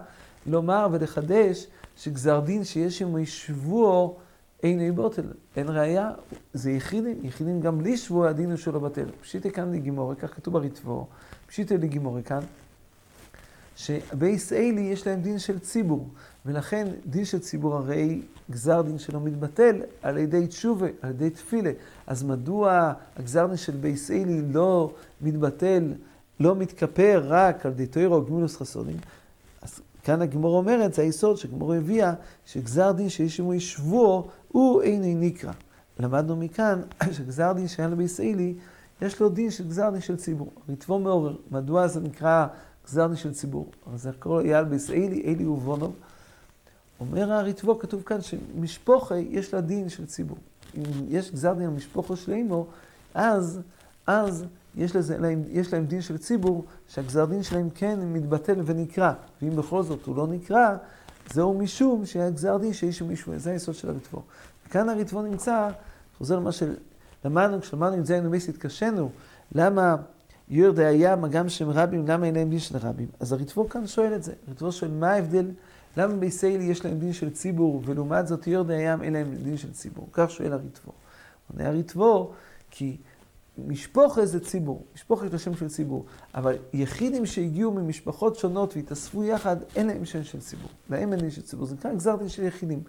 לומר 0.47 0.89
ולחדש 0.93 1.67
שגזר 1.97 2.41
דין 2.41 2.65
שיש 2.65 3.03
עמו 3.03 3.27
שבוע 3.27 4.11
אין 4.63 4.81
אי 4.81 4.91
בוטל, 4.91 5.33
אין 5.57 5.69
ראייה, 5.69 6.11
זה 6.53 6.71
יחידים, 6.71 7.19
יחידים 7.23 7.61
גם 7.61 7.79
בלי 7.79 7.97
שבוע 7.97 8.29
הדין 8.29 8.51
הוא 8.51 8.57
שלא 8.57 8.79
בטל. 8.79 9.07
פשיטי 9.21 9.51
כאן 9.51 9.73
לגימורי, 9.73 10.17
כך 10.17 10.35
כתוב 10.35 10.55
בריטבו, 10.55 11.07
פשיטי 11.47 11.79
לגימורי 11.79 12.23
כאן, 12.23 12.41
שבייס 13.77 14.53
עלי 14.53 14.81
יש 14.81 15.07
להם 15.07 15.21
דין 15.21 15.39
של 15.39 15.59
ציבור, 15.59 16.09
ולכן 16.47 16.87
דין 17.07 17.25
של 17.25 17.39
ציבור 17.39 17.77
הרי 17.77 18.23
גזר 18.51 18.83
דין 18.83 18.99
שלא 18.99 19.21
מתבטל 19.21 19.81
על 20.03 20.19
ידי 20.19 20.47
תשובה, 20.47 20.87
על 21.03 21.11
ידי 21.11 21.31
תפילה. 21.31 21.73
אז 22.07 22.23
מדוע 22.23 22.93
הגזר 23.17 23.47
דין 23.47 23.57
של 23.57 23.73
בייס 23.73 24.11
עלי 24.11 24.43
לא 24.53 24.93
מתבטל, 25.21 25.93
לא 26.41 26.55
מתכפר 26.55 27.23
רק 27.25 27.67
על 27.67 27.73
ידי 27.73 27.87
תוירו 27.87 28.25
וגמילוס 28.25 28.57
חסודים? 28.57 28.97
אז 29.63 29.81
כאן 30.05 30.23
הגמורא 30.23 30.57
אומרת, 30.57 30.95
זה 30.95 31.03
היסוד 31.03 31.37
שגמורא 31.37 31.75
הביאה, 31.75 32.15
שגזר 32.47 32.93
דין 32.93 33.09
שיש 33.09 33.41
עמו 33.41 33.55
שבועה 33.55 34.83
אינו 34.83 35.21
נקרע. 35.21 35.53
למדנו 35.99 36.37
מכאן 36.37 36.81
שגזר 37.17 37.53
דין 37.53 37.69
שהיה 37.69 37.89
לו 37.89 37.97
בישראלי, 37.97 38.55
יש 39.03 39.21
לו 39.21 39.29
דין 39.29 39.51
של 39.51 39.69
גזר 39.69 39.91
דין 39.91 40.01
של 40.01 40.17
ציבור. 40.17 40.53
ריטבו 40.69 40.99
מעורר, 40.99 41.37
מדוע 41.51 41.87
זה 41.87 42.01
נקרא 42.01 42.47
גזר 42.87 43.07
דין 43.07 43.17
של 43.17 43.35
ציבור. 43.35 43.71
אבל 43.87 43.99
זה 43.99 44.11
הכל 44.11 44.41
אייל 44.45 44.65
בישראלי, 44.65 45.23
אלי 45.25 45.47
ובונוב. 45.47 45.95
אומר 47.01 47.33
הריטבו, 47.33 47.79
כתוב 47.79 48.03
כאן 48.03 48.21
שמשפוחה 48.21 49.17
יש 49.17 49.55
לה 49.55 49.61
דין 49.61 49.89
של 49.89 50.07
ציבור. 50.07 50.39
אם 50.77 50.83
יש 51.09 51.31
גזר 51.31 51.53
דין 51.53 51.67
על 51.67 51.73
משפוחו 51.73 52.17
של 52.17 52.33
אימו, 52.33 52.67
אז, 53.15 53.61
אז 54.07 54.45
יש, 54.77 54.97
לזה, 54.97 55.19
להם, 55.19 55.43
יש 55.49 55.73
להם 55.73 55.87
דין 55.87 56.01
של 56.01 56.19
ציבור, 56.19 56.65
שהגזר 56.89 57.25
דין 57.25 57.43
שלהם 57.43 57.71
כן 57.75 57.99
מתבטל 58.13 58.61
ונקרא. 58.65 59.13
ואם 59.43 59.57
בכל 59.57 59.83
זאת 59.83 60.07
הוא 60.07 60.17
לא 60.17 60.27
נקרא, 60.27 60.77
זהו 61.33 61.59
משום 61.59 62.07
שהיה 62.07 62.31
גזר 62.31 62.57
דין 62.57 62.73
שאיש 62.73 63.03
ומישהו, 63.03 63.33
זה 63.37 63.51
היסוד 63.51 63.75
של 63.75 63.91
הריטבו. 63.91 64.23
וכאן 64.69 64.89
הריטבו 64.89 65.23
נמצא, 65.23 65.69
חוזר 66.19 66.37
למה 66.37 66.51
שלמדנו, 66.53 67.61
כשלמדנו 67.61 67.99
את 67.99 68.07
זה 68.07 68.15
היינו 68.15 68.31
מייס 68.31 68.49
התקשינו, 68.49 69.11
למה 69.53 69.97
יורדי 70.49 70.85
הים, 70.85 71.27
גם 71.27 71.49
שם 71.49 71.71
רבים, 71.71 72.07
למה 72.07 72.27
אין 72.27 72.35
להם 72.35 72.51
דין 72.51 72.59
של 72.59 72.77
רבים? 72.77 73.09
אז 73.21 73.33
הריטבו 73.33 73.69
כאן 73.69 73.87
שואל 73.87 74.15
את 74.15 74.23
זה. 74.23 74.33
הריטבו 74.47 74.73
שואל, 74.73 74.91
מה 74.91 75.13
ההבדל? 75.13 75.51
למה 75.97 76.15
בישראל 76.15 76.61
יש 76.61 76.85
להם 76.85 76.99
דין 76.99 77.13
של 77.13 77.31
ציבור, 77.31 77.83
ולעומת 77.85 78.27
זאת 78.27 78.47
יורדי 78.47 78.75
הים 78.75 79.03
אין 79.03 79.13
להם 79.13 79.35
דין 79.43 79.57
של 79.57 79.73
ציבור? 79.73 80.09
כך 80.13 80.31
שואל 80.31 80.53
הריטבו. 80.53 80.93
עונה 81.53 81.69
הריטבו, 81.69 82.33
כי 82.71 82.97
משפוחה 83.59 84.27
זה 84.27 84.41
ציבור, 84.41 84.85
משפוחה 84.95 85.27
יש 85.27 85.33
לו 85.33 85.39
שם 85.39 85.57
של 85.57 85.69
ציבור, 85.69 86.05
אבל 86.35 86.57
יחידים 86.73 87.27
שהגיעו 87.27 87.73
ממשפחות 87.73 88.37
שונות 88.37 88.77
והתאספו 88.77 89.25
יחד, 89.25 89.57
אין 89.77 89.87
להם 89.87 90.05
שם 90.05 90.25
של 90.25 90.41
ציבור. 90.41 90.71
להם 90.91 91.13
אין 91.13 91.21
דין 91.21 91.31
של 91.31 91.43
ציבור, 91.43 91.67
זה 91.67 91.75
נקרא 91.75 91.95
גזר 91.95 92.17
דין 92.17 92.29
של 92.29 92.43
יחידים. 92.43 92.83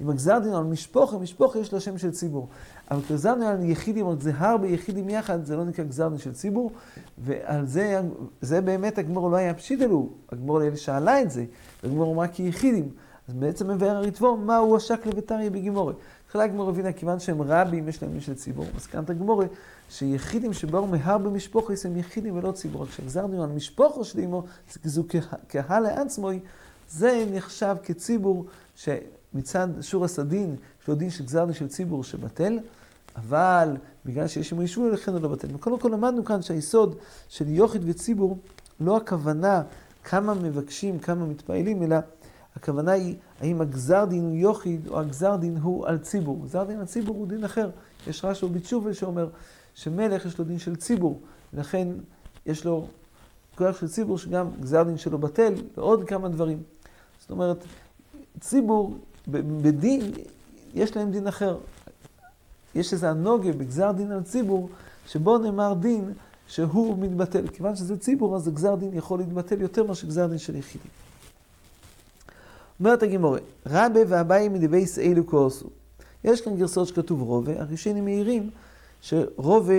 אם 0.00 0.10
הגזר 0.10 0.38
דין 0.38 0.52
על 0.52 0.64
משפוחה, 0.64 1.18
משפוחה 1.18 1.58
יש 1.58 1.72
לו 1.72 1.80
שם 1.80 1.98
של 1.98 2.10
ציבור. 2.10 2.48
אבל 2.90 3.00
גזר 3.10 3.34
דין 3.34 3.42
על 3.42 3.64
יחידים, 3.64 4.08
על 4.08 4.20
זה 4.20 4.32
הרבה 4.36 4.66
יחידים 4.66 5.08
יחד, 5.08 5.44
זה 5.44 5.56
לא 5.56 5.64
נקרא 5.64 5.84
גזר 5.84 6.08
דין 6.08 6.18
של 6.18 6.32
ציבור, 6.32 6.72
ועל 7.18 7.66
זה, 7.66 8.00
זה 8.40 8.60
באמת 8.60 8.98
הגמור 8.98 9.30
לא 9.30 9.36
היה 9.36 9.54
פשיט 9.54 9.82
אלו, 9.82 10.08
הגמור 10.32 10.58
לא 10.58 10.76
שאלה 10.76 11.22
את 11.22 11.30
זה, 11.30 11.44
והגמור 11.82 12.14
אמרה 12.14 12.28
כי 12.28 12.42
יחידים. 12.42 12.88
אז 13.28 13.34
בעצם 13.34 13.70
מבאר 13.70 13.96
הריטבו, 13.96 14.36
מהו 14.36 14.76
השק 14.76 15.06
לביתריה 15.06 15.50
בגימורי. 15.50 15.94
תחילה 16.28 16.44
הגמור 16.44 16.68
הבינה, 16.68 16.92
כיוון 16.92 17.20
שהם 17.20 17.42
רבים, 17.42 17.88
יש 17.88 18.02
להם 18.02 18.12
דין 18.12 18.20
של 18.20 18.34
ציבור. 18.34 18.66
מסקנת 18.76 19.10
הגמורי, 19.10 19.46
שיחידים 19.90 20.52
שבאו 20.52 20.86
מהרבה 20.86 21.30
משפוחס 21.30 21.86
הם 21.86 21.96
יחידים 21.96 22.38
ולא 22.38 22.52
ציבור. 22.52 22.86
כשגזר 22.86 23.26
דין 23.26 23.40
על 23.40 23.48
משפוחו 23.48 24.04
של 24.04 24.20
אמו, 24.20 24.42
זו 24.84 25.04
קהל 25.48 25.82
לעצמוי, 25.82 26.40
זה 26.90 27.24
נחשב 27.32 27.76
כציבור 27.82 28.46
שמצד 28.74 29.17
שור 29.80 30.04
הסדין, 30.04 30.56
לו 30.88 30.94
דין 30.94 31.10
של 31.10 31.24
גזר 31.24 31.44
דין 31.44 31.54
של 31.54 31.68
ציבור 31.68 32.04
שבטל, 32.04 32.58
אבל 33.16 33.76
בגלל 34.04 34.28
שיש 34.28 34.52
עמו 34.52 34.62
ישבו, 34.62 34.88
לכן 34.88 35.12
הוא 35.12 35.20
לא 35.20 35.28
בטל. 35.28 35.48
וקודם 35.54 35.78
כל 35.78 35.88
למדנו 35.88 36.24
כאן 36.24 36.42
שהיסוד 36.42 36.96
של 37.28 37.48
יוחיד 37.48 37.82
וציבור, 37.84 38.38
לא 38.80 38.96
הכוונה 38.96 39.62
כמה 40.04 40.34
מבקשים, 40.34 40.98
כמה 40.98 41.26
מתפעלים, 41.26 41.82
אלא 41.82 41.96
הכוונה 42.56 42.92
היא 42.92 43.16
האם 43.40 43.60
הגזר 43.60 44.04
דין 44.04 44.24
הוא 44.24 44.36
יוחיד 44.36 44.88
או 44.88 45.00
הגזר 45.00 45.36
דין 45.36 45.56
הוא 45.56 45.86
על 45.86 45.98
ציבור. 45.98 46.44
גזר 46.44 46.64
דין 46.64 46.80
על 46.80 46.86
ציבור 46.86 47.16
הוא 47.16 47.26
דין 47.26 47.44
אחר. 47.44 47.70
יש 48.06 48.24
רש"ו 48.24 48.48
בתשובה 48.48 48.94
שאומר 48.94 49.28
שמלך 49.74 50.26
יש 50.26 50.38
לו 50.38 50.44
דין 50.44 50.58
של 50.58 50.76
ציבור, 50.76 51.20
ולכן 51.54 51.88
יש 52.46 52.64
לו 52.64 52.86
כוח 53.56 53.80
של 53.80 53.88
ציבור 53.88 54.18
שגם 54.18 54.50
גזר 54.60 54.82
דין 54.82 54.98
שלו 54.98 55.18
בטל, 55.18 55.54
ועוד 55.76 56.08
כמה 56.08 56.28
דברים. 56.28 56.62
זאת 57.20 57.30
אומרת, 57.30 57.64
ציבור, 58.40 58.96
בדין, 59.28 60.12
יש 60.74 60.96
להם 60.96 61.10
דין 61.10 61.26
אחר. 61.26 61.58
יש 62.74 62.92
איזה 62.92 63.10
הנוגה 63.10 63.52
בגזר 63.52 63.92
דין 63.92 64.12
על 64.12 64.22
ציבור, 64.22 64.68
שבו 65.06 65.38
נאמר 65.38 65.74
דין 65.74 66.12
שהוא 66.48 66.98
מתבטל. 66.98 67.48
כיוון 67.48 67.76
שזה 67.76 67.96
ציבור, 67.96 68.36
אז 68.36 68.48
הגזר 68.48 68.74
דין 68.74 68.90
יכול 68.92 69.18
להתבטל 69.18 69.60
יותר 69.60 69.84
מאשר 69.84 70.06
גזר 70.06 70.26
דין 70.26 70.38
של 70.38 70.56
יחידים. 70.56 70.90
אומרת 72.80 73.02
הגימורה, 73.02 73.38
רבה 73.66 74.00
ואביי 74.08 74.48
מדבייס 74.48 74.98
אלו 74.98 75.26
כעשו. 75.26 75.66
יש 76.24 76.40
כאן 76.40 76.56
גרסאות 76.56 76.88
שכתוב 76.88 77.22
רובה, 77.22 77.60
הראשונים 77.60 78.04
מעירים 78.04 78.50
שרובה 79.00 79.74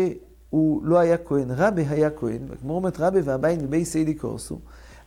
הוא 0.50 0.84
לא 0.84 0.98
היה 0.98 1.18
כהן, 1.18 1.52
רבה 1.52 1.90
היה 1.90 2.10
כהן, 2.10 2.40
והגמור 2.48 2.76
אומרת 2.76 3.00
רבה 3.00 3.20
ואביי 3.24 3.58
מדבייס 3.58 3.96
אלו 3.96 4.12
כעשו. 4.20 4.60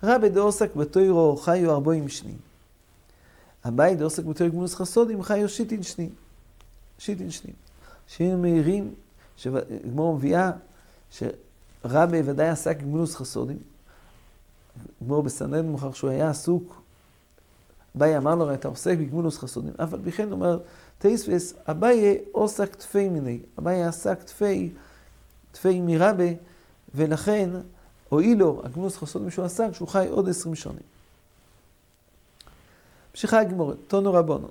רבה 0.02 0.28
דעוסק 0.28 0.76
בתוירו 0.76 1.36
חיו 1.36 1.70
ארבעים 1.70 2.08
שנים. 2.08 2.51
אביי 3.68 3.96
דעוסק 3.96 4.24
בתוירו 4.24 4.52
גמולוס 4.52 4.74
חסודים 4.74 5.22
חיו 5.22 5.48
שיטין 5.48 5.82
שנים. 5.82 6.10
שיטין 6.98 7.30
שנים. 7.30 7.54
שהיינו 8.06 8.38
מעירים, 8.38 8.94
שגמור 9.36 10.16
מביאה, 10.16 10.50
שרבה 11.10 12.18
ודאי 12.24 12.48
עסק 12.48 12.78
גמולוס 12.78 13.16
חסודים. 13.16 13.58
גמור 15.04 15.22
בסנדן 15.22 15.66
מוכר 15.66 15.92
שהוא 15.92 16.10
היה 16.10 16.30
עסוק 16.30 16.82
אביי 17.96 18.16
אמר 18.16 18.34
לו, 18.34 18.54
אתה 18.54 18.68
עוסק 18.68 18.98
בגמולוס 18.98 19.38
חסודים. 19.38 19.72
אף 19.82 19.94
על 19.94 20.00
פי 20.04 20.12
כן 20.12 20.32
אומר, 20.32 20.58
תייספס, 20.98 21.54
אביי 21.70 22.18
עוסק 22.32 22.74
תפי 22.74 23.08
מיני. 23.08 23.38
אביי 23.58 23.82
עסק 23.84 24.22
תפי, 24.22 24.70
תפי 25.52 25.80
מרבה, 25.80 26.24
ולכן 26.94 27.50
הואיל 28.08 28.38
לו 28.38 28.62
הגמולוס 28.64 28.96
חסודים 28.96 29.30
שהוא 29.30 29.44
עסק, 29.44 29.68
שהוא 29.72 29.88
חי 29.88 30.06
עוד 30.10 30.28
עשרים 30.28 30.54
שנים. 30.54 30.92
ממשיכה 33.14 33.40
הגמורת, 33.40 33.76
טונו 33.88 34.12
רבונו. 34.12 34.48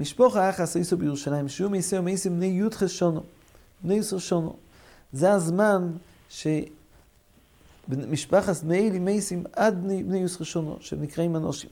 משפוך 0.00 0.36
האח 0.36 0.60
עשייסו 0.60 0.96
בירושלים, 0.96 1.48
שהוא 1.48 1.70
מייסר 1.70 2.00
ומייסר 2.00 2.30
בני 2.30 2.46
י"ח 2.46 2.86
שונו. 2.86 3.22
בני 3.82 3.94
י"ח 3.94 4.18
שונו. 4.18 4.56
זה 5.12 5.32
הזמן 5.32 5.90
שמשפחת 7.88 8.62
בני 8.62 8.88
אלי 8.88 8.98
מייסים 8.98 9.44
עד 9.52 9.82
בני 9.84 10.24
י"ח 10.24 10.42
שונו, 10.42 10.76
שנקראים 10.80 11.36
אנושים. 11.36 11.70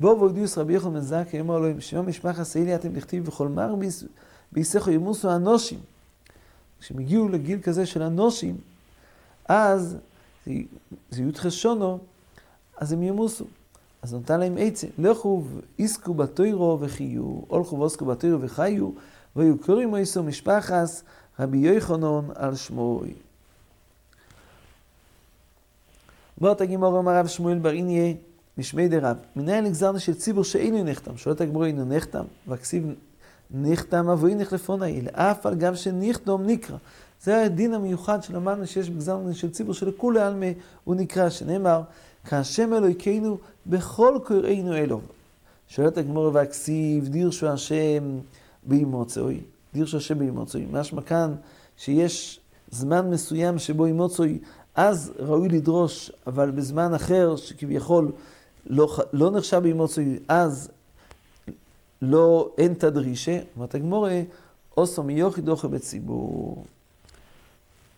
בואו 0.00 0.18
ועודיוס 0.18 0.58
רבי 0.58 0.74
יחול 0.74 0.92
בן 0.92 1.00
זכי, 1.00 1.40
אמר 1.40 1.58
לו, 1.58 1.80
שמע 1.80 2.02
משפחה 2.02 2.44
סעילי 2.44 2.74
אתם 2.74 2.96
לכתיב 2.96 3.24
בכל 3.24 3.48
מר 3.48 3.74
ביסכו 4.52 4.90
ימוסו 4.90 5.36
אנושים. 5.36 5.78
כשהם 6.80 6.98
הגיעו 6.98 7.28
לגיל 7.28 7.60
כזה 7.62 7.86
של 7.86 8.02
אנושים, 8.02 8.56
אז 9.48 9.96
זה 11.10 11.22
י"ח 11.22 11.48
שונו, 11.48 11.98
אז 12.76 12.92
הם 12.92 13.02
ימוסו. 13.02 13.44
אז 14.04 14.14
נתן 14.14 14.40
להם 14.40 14.56
עצם, 14.58 14.86
לכו 14.98 15.44
ועסקו 15.78 16.14
בתוירו 16.14 16.78
וחיו, 16.80 17.22
הולכו 17.48 17.78
ועסקו 17.78 18.04
בתוירו 18.04 18.40
וחיו, 18.40 18.90
והיו 19.36 19.58
קוראים 19.58 19.88
מויסו 19.88 20.22
משפחס 20.22 21.02
רבי 21.40 21.58
יוחנון 21.58 22.30
על 22.34 22.54
שמוי. 22.54 23.14
בוא 26.38 26.54
תגימור 26.54 26.98
אמר 26.98 27.16
רב 27.18 27.26
שמואל 27.26 27.58
בר 27.58 27.70
איניה 27.70 28.14
משמי 28.58 28.88
דרב, 28.88 29.16
מנהל 29.36 29.64
נגזרנו 29.64 30.00
של 30.00 30.14
ציבור 30.14 30.44
שאינו 30.44 30.84
נחתם, 30.84 31.16
שואלת 31.16 31.40
הגמור 31.40 31.64
אינו 31.64 31.84
נחתם, 31.84 32.24
וכסיב 32.48 32.94
נחתם 33.50 34.08
אבוי 34.08 34.34
נחלפון 34.34 34.82
האלה, 34.82 35.10
אף 35.12 35.46
על 35.46 35.54
גב 35.54 35.74
שנחתום 35.74 36.46
נקרא. 36.46 36.76
זה 37.22 37.42
הדין 37.42 37.74
המיוחד 37.74 38.22
שלמדנו 38.22 38.66
שיש 38.66 38.90
בגזרנו 38.90 39.34
של 39.34 39.50
ציבור 39.50 39.74
שלכולי 39.74 40.20
עלמא 40.20 40.50
הוא 40.84 40.94
נקרא, 40.94 41.30
שנאמר, 41.30 41.82
כהשם 42.24 42.74
אלוהיכנו 42.74 43.38
בכל 43.66 44.18
קוראינו 44.24 44.76
אלו. 44.76 45.00
שואלת 45.68 45.98
הגמור 45.98 46.30
והכסיב 46.32 47.08
דירשו 47.08 47.48
השם 47.48 48.18
באימוצוי, 48.66 49.40
דירשו 49.74 49.96
השם 49.96 50.18
באימוצוי. 50.18 50.66
משמע 50.70 51.02
כאן 51.02 51.34
שיש 51.76 52.40
זמן 52.70 53.10
מסוים 53.10 53.58
שבו 53.58 53.86
אימוצוי, 53.86 54.38
אז 54.74 55.12
ראוי 55.18 55.48
לדרוש, 55.48 56.10
אבל 56.26 56.50
בזמן 56.50 56.94
אחר 56.94 57.36
שכביכול 57.36 58.12
לא, 58.66 58.96
לא 59.12 59.30
נחשב 59.30 59.58
באימוצוי, 59.58 60.18
אז 60.28 60.70
לא, 62.02 62.50
אין 62.58 62.74
תדרישה, 62.74 63.40
אומרת 63.56 63.74
הגמורה, 63.74 64.22
אוסו 64.76 65.02
מיוחיד 65.02 65.48
אוכל 65.48 65.68
בציבור. 65.68 66.64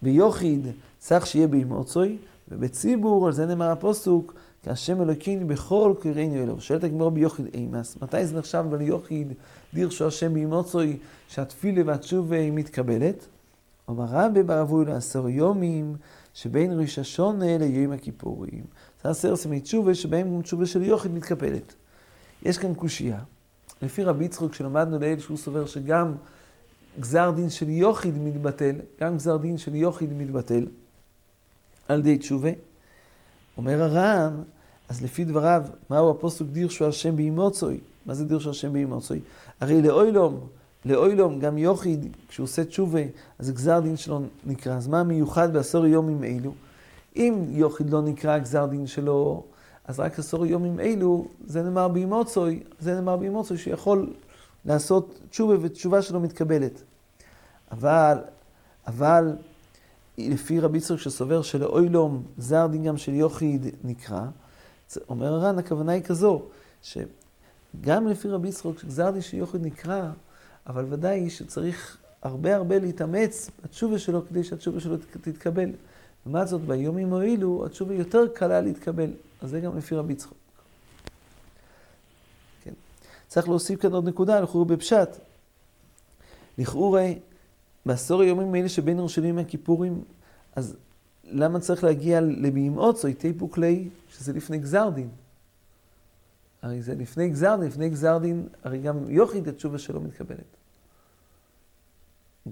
ביוחיד 0.02 0.66
צריך 0.99 1.26
שיהיה 1.26 1.47
באימוצוי, 1.47 2.16
ובציבור, 2.48 3.26
על 3.26 3.32
זה 3.32 3.46
נאמר 3.46 3.70
הפוסוק, 3.70 4.34
כי 4.62 4.70
השם 4.70 5.02
אלוקיני 5.02 5.44
בכל 5.44 5.94
קראינו 6.00 6.34
אלו. 6.34 6.60
שואלת 6.60 6.84
הגמורה 6.84 7.10
ביוחיד 7.10 7.46
אימס, 7.54 7.96
מתי 8.02 8.26
זה 8.26 8.38
נחשב 8.38 8.64
ביוחיד, 8.70 9.32
דירשו 9.74 10.06
השם 10.06 10.34
באימוצוי, 10.34 10.96
שהתפילה 11.28 11.82
והתשובה 11.86 12.50
מתקבלת? 12.50 13.26
אומר 13.88 14.04
רבי 14.08 14.42
ברבוי 14.42 14.84
לעשור 14.84 15.28
יומים, 15.28 15.96
שבין 16.34 16.80
ראש 16.80 16.98
השונה 16.98 17.58
ליום 17.58 17.92
הכיפורים. 17.92 18.64
זה 19.02 19.10
עשר 19.10 19.36
סמי 19.36 19.60
תשובה, 19.60 19.94
שבהם 19.94 20.34
גם 20.34 20.42
תשובה 20.42 20.66
של 20.66 20.82
יוחיד 20.82 21.14
מתקפלת. 21.14 21.74
יש 22.42 22.58
כאן 22.58 22.74
קושייה. 22.74 23.18
לפי 23.82 24.04
רבי 24.04 24.24
יצחוק, 24.24 24.52
כשלמדנו 24.52 24.98
לאל 24.98 25.18
שהוא 25.18 25.36
סובר 25.36 25.66
שגם 25.66 26.14
גזר 27.00 27.30
דין 27.30 27.50
של 27.50 27.68
יוחיד 27.68 28.18
מתבטל, 28.18 28.76
גם 29.00 29.16
גזר 29.16 29.36
דין 29.36 29.58
של 29.58 29.74
יוחיד 29.74 30.12
מתבטל, 30.12 30.66
על 31.88 31.99
ידי 31.99 32.19
תשובה. 32.19 32.50
אומר 33.57 33.83
הר"ן, 33.83 34.43
אז 34.88 35.02
לפי 35.02 35.25
דבריו, 35.25 35.62
מהו 35.90 36.11
הפוסוק 36.11 36.49
דירשו 36.49 36.88
השם 36.88 37.16
באימוצוי? 37.16 37.81
מה 38.07 38.14
זה 38.14 38.25
דירשו 38.25 38.50
השם 38.50 38.73
באימוצוי? 38.73 39.21
הרי 39.61 39.83
לאוילום, 39.83 40.40
לאוילום, 40.85 41.38
גם 41.38 41.59
יוחיד, 41.59 42.16
כשהוא 42.28 42.45
עושה 42.45 42.64
תשובה, 42.64 43.00
אז 43.38 43.50
גזר 43.50 43.81
דין 43.81 43.97
שלו 43.97 44.21
נקרא. 44.47 44.75
אז 44.75 44.88
מה 44.88 45.00
המיוחד 45.00 45.52
בעשור 45.52 45.87
יומים 45.87 46.25
אלו? 46.25 46.52
אם 47.16 47.45
יוחיד 47.49 47.90
לא 47.90 48.02
נקרא 48.02 48.38
גזר 48.38 48.66
דין 48.66 48.87
שלו, 48.87 49.45
אז 49.85 50.00
רק 50.00 50.19
עשור 50.19 50.47
יומים 50.47 50.81
אלו, 50.81 51.26
זה 51.47 51.62
נאמר 51.62 51.88
באימוצוי, 51.88 52.62
זה 52.81 52.95
נאמר 52.95 53.16
באימוצוי 53.16 53.59
שיכול 53.59 54.12
לעשות 54.64 55.19
תשובה 55.31 55.55
ותשובה 55.61 56.02
שלו 56.02 56.21
מתקבלת. 56.21 56.83
אבל, 57.73 58.19
אבל 58.87 59.37
לפי 60.18 60.61
רבי 60.61 60.78
יצחק 60.78 60.96
שסובר 60.96 61.42
שלאוילום 61.42 62.23
זר 62.38 62.66
דין 62.66 62.85
גם 62.85 62.96
של 62.96 63.14
יוחיד 63.14 63.66
נקרא, 63.85 64.23
אומר 65.08 65.35
הר"ן, 65.35 65.58
הכוונה 65.58 65.92
היא 65.92 66.02
כזו, 66.02 66.42
שגם 66.82 68.08
לפי 68.08 68.28
רבי 68.28 68.49
יצחק 68.49 68.85
גזר 68.85 69.11
דין 69.11 69.23
של 69.23 69.37
יוחיד 69.37 69.62
נקרא, 69.66 70.11
אבל 70.66 70.85
ודאי 70.88 71.30
שצריך 71.30 71.99
הרבה 72.23 72.56
הרבה 72.56 72.78
להתאמץ 72.78 73.50
בתשובה 73.64 73.99
שלו 73.99 74.26
כדי 74.28 74.44
שהתשובה 74.44 74.80
שלו 74.80 74.96
תתקבל. 75.20 75.70
לעומת 76.26 76.49
זאת, 76.49 76.61
ביומים 76.61 77.12
הואילו, 77.12 77.66
התשובה 77.66 77.94
יותר 77.94 78.28
קלה 78.35 78.61
להתקבל. 78.61 79.11
אז 79.42 79.50
זה 79.50 79.61
גם 79.61 79.78
לפי 79.78 79.94
רבי 79.94 80.12
יצחק. 80.12 80.32
כן. 82.64 82.73
צריך 83.28 83.49
להוסיף 83.49 83.80
כאן 83.80 83.92
עוד 83.92 84.08
נקודה, 84.08 84.40
לכאורה 84.40 84.64
בפשט. 84.64 85.08
לכאורה, 86.58 87.11
בעשור 87.87 88.23
היומים 88.23 88.55
האלה 88.55 88.69
שבין 88.69 88.99
ירושלים 88.99 89.38
הכיפורים, 89.38 90.05
אז 90.57 90.76
למה 91.25 91.61
צריך 91.61 91.85
להגיע 91.85 92.21
לבימאות 92.21 93.05
או 93.05 93.09
תיפוק 93.19 93.55
כלי, 93.55 93.88
שזה 94.09 94.33
לפני 94.33 94.59
גזר 94.59 94.90
דין? 94.90 95.09
הרי 96.62 96.83
זה 96.83 96.95
לפני 96.95 97.28
גזר 97.28 97.57
דין, 97.57 97.69
לפני 97.69 97.88
גזר 97.88 98.19
דין, 98.19 98.49
הרי 98.62 98.78
גם 98.78 99.11
יוחיד 99.11 99.49
התשובה 99.49 99.78
שלו 99.78 100.00
מתקבלת. 100.00 100.57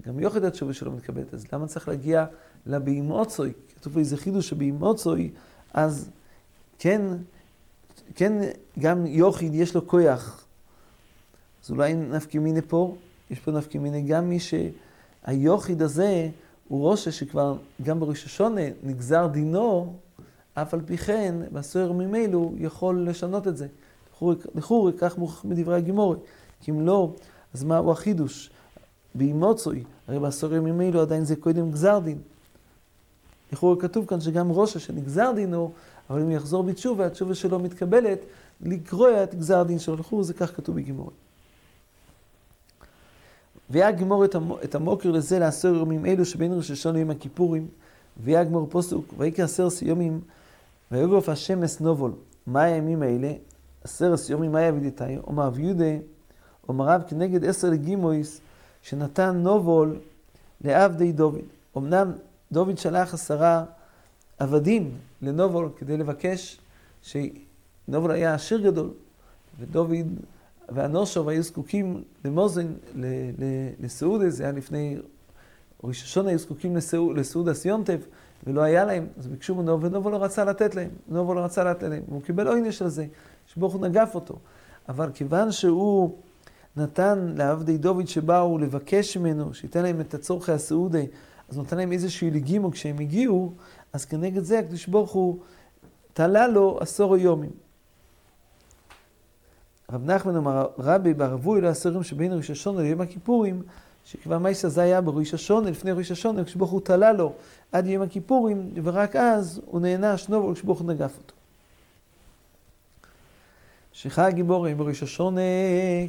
גם 0.07 0.19
יוחיד 0.19 0.43
התשובה 0.43 0.73
שלו 0.73 0.91
מתקבלת, 0.91 1.33
אז 1.33 1.45
למה 1.53 1.67
צריך 1.67 1.87
להגיע 1.87 2.25
לבהימוצוי? 2.65 3.53
כתוב 3.75 3.93
פה 3.93 3.99
איזה 3.99 4.17
חידוש 4.17 4.49
שבהימוצוי, 4.49 5.31
אז 5.73 6.09
כן, 6.79 7.01
כן, 8.15 8.33
גם 8.79 9.05
יוחיד 9.05 9.55
יש 9.55 9.75
לו 9.75 9.87
כוח. 9.87 10.45
אז 11.63 11.71
אולי 11.71 11.95
מיני 12.39 12.61
פה, 12.61 12.95
יש 13.29 13.39
פה 13.39 13.51
מיני 13.79 14.01
גם 14.01 14.29
מי 14.29 14.39
שהיוחיד 15.25 15.81
הזה 15.81 16.29
הוא 16.67 16.89
ראש 16.89 17.09
שכבר 17.09 17.57
גם 17.83 17.99
בראש 17.99 18.25
השונה 18.25 18.61
נגזר 18.83 19.27
דינו, 19.27 19.93
אף 20.53 20.73
על 20.73 20.81
פי 20.85 20.97
כן, 20.97 21.35
בסוהר 21.51 21.91
ממילא 21.91 22.51
יכול 22.57 23.09
לשנות 23.09 23.47
את 23.47 23.57
זה. 23.57 23.67
לכורי, 24.55 24.93
כך 24.97 25.17
מוכרח 25.17 25.45
מדברי 25.45 25.75
הגימורי. 25.75 26.17
כי 26.61 26.71
אם 26.71 26.85
לא, 26.85 27.13
אז 27.53 27.63
מהו 27.63 27.91
החידוש? 27.91 28.49
באימוצוי, 29.15 29.83
הרי 30.07 30.19
בעשור 30.19 30.53
ימים 30.53 30.81
אלו 30.81 31.01
עדיין 31.01 31.25
זה 31.25 31.35
קודם 31.35 31.71
גזר 31.71 31.99
דין. 31.99 32.17
לכאורה 33.53 33.75
כתוב 33.75 34.05
כאן 34.05 34.21
שגם 34.21 34.51
ראש 34.51 34.77
שנגזר 34.77 35.31
דינו, 35.35 35.71
אבל 36.09 36.21
אם 36.21 36.31
יחזור 36.31 36.63
בתשובה, 36.63 37.05
התשובה 37.05 37.35
שלו 37.35 37.59
מתקבלת, 37.59 38.19
לקרוע 38.61 39.23
את 39.23 39.35
גזר 39.35 39.59
הדין 39.59 39.79
שלו. 39.79 39.95
לכאורה 39.95 40.23
זה 40.23 40.33
כך 40.33 40.55
כתוב 40.55 40.75
בגימורי. 40.75 41.13
ויגמור 43.69 44.25
את 44.63 44.75
המוקר 44.75 45.11
לזה 45.11 45.39
לעשור 45.39 45.75
ימים 45.75 46.05
אלו 46.05 46.25
שבין 46.25 46.53
ראש 46.53 46.71
השונה 46.71 46.99
עם 46.99 47.09
הכיפורים, 47.09 47.67
ויגמור 48.23 48.67
פוסוק, 48.69 49.13
ויקרא 49.17 49.45
עשרת 49.45 49.81
יומים, 49.81 50.21
ויגרוף 50.91 51.29
השם 51.29 51.63
אסנובול. 51.63 52.11
מה 52.47 52.63
הימים 52.63 53.01
האלה? 53.01 53.33
עשרת 53.83 54.19
יומים 54.29 54.51
מה 54.51 54.61
יביא 54.61 54.89
דתאי? 54.89 55.17
אומר 55.17 55.43
רב 55.43 55.59
יהודה, 55.59 55.95
אומר 56.69 56.85
רב 56.85 57.03
כנגד 57.07 57.45
עשר 57.45 57.69
לגימויס, 57.69 58.41
שנתן 58.81 59.35
נובול 59.35 59.99
לעבדי 60.61 61.11
דוד. 61.11 61.39
אמנם 61.77 62.11
דוד 62.51 62.77
שלח 62.77 63.13
עשרה 63.13 63.63
עבדים 64.39 64.91
לנובול 65.21 65.69
כדי 65.77 65.97
לבקש, 65.97 66.59
שנובול 67.01 68.11
היה 68.11 68.33
עשיר 68.33 68.61
גדול, 68.61 68.89
ודוד 69.59 70.07
ואנושוב 70.69 71.29
היו 71.29 71.43
זקוקים 71.43 72.03
למוזן, 72.25 72.73
לסעודה, 73.79 74.29
זה 74.29 74.43
היה 74.43 74.51
לפני 74.51 74.97
ראש 75.83 76.03
השונה, 76.03 76.29
היו 76.29 76.39
זקוקים 76.39 76.77
לסעודה 77.15 77.53
סיונטב, 77.53 77.99
ולא 78.47 78.61
היה 78.61 78.85
להם, 78.85 79.07
אז 79.17 79.27
ביקשו 79.27 79.55
מנובול, 79.55 79.89
ונובול 79.89 80.11
לא 80.11 80.23
רצה 80.23 80.45
לתת 80.45 80.75
להם, 80.75 80.89
נובול 81.07 81.35
לא 81.35 81.41
רצה 81.41 81.63
לתת 81.63 81.83
להם, 81.83 82.03
והוא 82.07 82.21
קיבל 82.21 82.47
עונש 82.47 82.81
על 82.81 82.89
זה, 82.89 83.05
שברוך 83.47 83.73
הוא 83.73 83.81
נגף 83.81 84.15
אותו. 84.15 84.39
אבל 84.89 85.11
כיוון 85.13 85.51
שהוא 85.51 86.17
נתן 86.77 87.33
לעבדי 87.35 87.77
דוד 87.77 88.07
שבאו 88.07 88.57
לבקש 88.57 89.17
ממנו, 89.17 89.53
שייתן 89.53 89.83
להם 89.83 90.01
את 90.01 90.13
הצורכי 90.13 90.51
הסעודה, 90.51 90.99
אז 91.49 91.59
נתן 91.59 91.77
להם 91.77 91.91
איזשהו 91.91 92.27
לגימו 92.31 92.71
כשהם 92.71 92.99
הגיעו, 92.99 93.53
אז 93.93 94.05
כנגד 94.05 94.43
זה 94.43 94.59
הקדוש 94.59 94.87
ברוך 94.87 95.11
הוא 95.11 95.39
תלה 96.13 96.47
לו 96.47 96.77
עשור 96.81 97.17
יומים. 97.17 97.64
רב 99.91 100.11
נחמן 100.11 100.35
אמר, 100.35 100.67
רבי 100.77 101.13
בערבוי 101.13 101.61
לעשורים 101.61 102.03
שבין 102.03 102.33
ראש 102.33 102.49
השונה 102.49 102.81
ליום 102.81 103.01
הכיפורים, 103.01 103.61
שכבר 104.05 104.37
מייסה 104.37 104.69
זה 104.69 104.81
היה 104.81 105.01
בראש 105.01 105.33
השונה, 105.33 105.69
לפני 105.69 105.91
ראש 105.91 106.11
השונה, 106.11 106.41
הקדוש 106.41 106.55
ברוך 106.55 106.71
הוא 106.71 106.81
תלה 106.81 107.13
לו 107.13 107.33
עד 107.71 107.87
יום 107.87 108.03
הכיפורים, 108.03 108.69
ורק 108.83 109.15
אז 109.15 109.61
הוא 109.65 109.81
נענש 109.81 110.29
נובו, 110.29 110.47
הקדוש 110.47 110.61
ברוך 110.61 110.79
הוא 110.79 110.87
נגף 110.87 111.17
אותו. 111.17 111.33
שחי 113.93 114.29
גיבורים 114.33 114.77
בראש 114.77 115.03
השונה, 115.03 115.41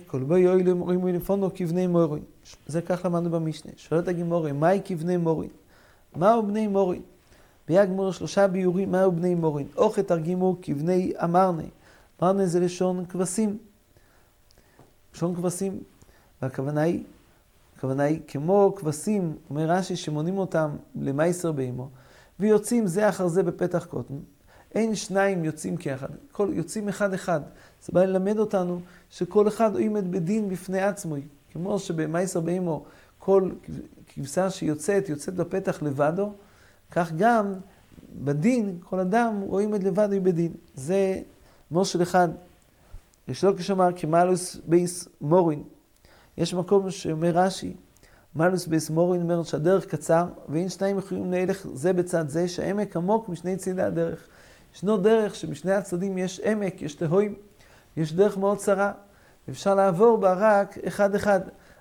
כל 0.07 0.19
בו 0.19 0.37
יועילו 0.37 0.77
מורים 0.77 1.05
ולפונו 1.05 1.51
כבני 1.55 1.87
מורים. 1.87 2.23
זה 2.67 2.83
כך 2.83 3.05
למדנו 3.05 3.31
במשנה. 3.31 3.73
שואלת 3.77 4.09
הגימורים, 4.09 4.61
מהי 4.61 4.81
כבני 4.85 5.17
מורים? 5.17 5.51
מהו 6.17 6.47
בני 6.47 6.67
מורים? 6.67 7.03
ביגמור 7.69 8.13
שלושה 8.13 8.49
ביורים, 8.49 8.93
מהו 8.93 9.13
בני 9.13 9.35
מורים? 9.35 9.67
אוכל 9.77 10.03
תרגימו 10.03 10.57
כבני 10.63 11.13
אמרנה. 11.25 11.63
אמרנה 12.23 12.47
זה 12.47 12.61
לשון 12.61 13.05
כבשים. 13.07 13.59
לשון 15.15 15.35
כבשים. 15.35 15.81
והכוונה 16.43 16.81
היא, 16.81 17.05
הכוונה 17.77 18.03
היא 18.03 18.21
כמו 18.29 18.75
כבשים, 18.77 19.37
אומר 19.51 19.71
רש"י, 19.71 19.97
שמונים 19.97 20.39
אותם 20.39 20.71
למייסר 21.01 21.53
באמו, 21.53 21.89
ויוצאים 22.41 22.87
זה 22.87 23.09
אחר 23.09 23.29
זה 23.29 23.43
בפתח 23.43 23.85
קוטן. 23.85 24.15
אין 24.75 24.95
שניים 24.95 25.45
יוצאים 25.45 25.77
כאחד, 25.77 26.09
כל, 26.33 26.51
יוצאים 26.53 26.89
אחד 26.89 27.15
אחד. 27.15 27.41
זה 27.83 27.93
בא 27.93 28.05
ללמד 28.05 28.39
אותנו 28.39 28.81
שכל 29.11 29.49
אחד 29.49 29.75
עומד 29.75 30.13
בדין 30.13 30.49
בפני 30.49 30.81
עצמו. 30.81 31.17
כמו 31.53 31.79
שבמייסר 31.79 32.41
בהמו 32.41 32.85
כל 33.19 33.51
כבשה 34.09 34.51
שיוצאת, 34.51 35.09
יוצאת 35.09 35.35
בפתח 35.35 35.83
לבדו, 35.83 36.33
כך 36.91 37.13
גם 37.19 37.53
בדין, 38.25 38.79
כל 38.85 39.01
אדם 39.01 39.35
הוא 39.41 39.63
עומד 39.63 39.83
לבדו 39.83 40.17
בדין. 40.23 40.53
זה 40.75 41.23
מושל 41.71 42.03
אחד. 42.03 42.29
ריש 43.29 43.45
לוקיש 43.45 43.57
אמר 43.57 43.89
כמעלוס 43.97 44.57
בייס 44.65 45.09
מורין. 45.21 45.63
יש 46.39 46.55
מקום 46.55 46.91
שאומר 46.91 47.31
רש"י, 47.31 47.75
מעלוס 48.37 48.67
בייס 48.67 48.91
מורין 48.91 49.23
אומר 49.23 49.43
שהדרך 49.43 49.87
קצר, 49.87 50.27
ואין 50.49 50.69
שניים 50.69 50.99
יכולים 50.99 51.33
להלך 51.33 51.67
זה 51.75 51.93
בצד 51.93 52.29
זה, 52.29 52.49
שהעמק 52.49 52.97
עמוק 52.97 53.29
משני 53.29 53.57
צידי 53.57 53.83
הדרך. 53.83 54.29
ישנו 54.75 54.97
דרך 54.97 55.35
שמשני 55.35 55.73
הצדדים 55.73 56.19
יש 56.19 56.41
עמק, 56.41 56.83
יש 56.83 56.95
תהואים, 56.95 57.35
יש 57.97 58.13
דרך 58.13 58.39
מאוד 58.39 58.59
צרה, 58.59 58.93
אפשר 59.51 59.75
לעבור 59.75 60.19
בה 60.19 60.35
רק 60.39 60.79
אחד-אחד. 60.79 61.41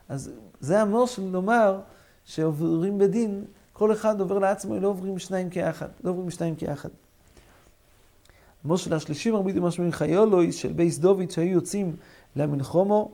אז 0.10 0.32
זה 0.60 0.82
המושל 0.82 1.22
לומר 1.22 1.80
שעוברים 2.26 2.98
בדין, 2.98 3.46
כל 3.74 3.92
אחד 3.92 4.20
עובר 4.20 4.40
לעצמו, 4.40 4.80
לא 4.80 4.88
עוברים 4.88 5.20
שניים 5.20 5.50
כאחד, 5.50 5.88
לא 6.04 6.10
עוברים 6.10 6.30
שניים 6.30 6.56
כאחד. 6.56 6.90
המושל 8.66 8.94
השלישי 8.94 9.32
מרבית 9.32 9.56
במשמעים 9.56 9.92
חיולוי 9.92 10.52
של 10.52 10.74
בייס 10.74 10.98
דוד 10.98 11.32
שהיו 11.32 11.52
יוצאים 11.52 11.96
למלחומו, 12.36 13.12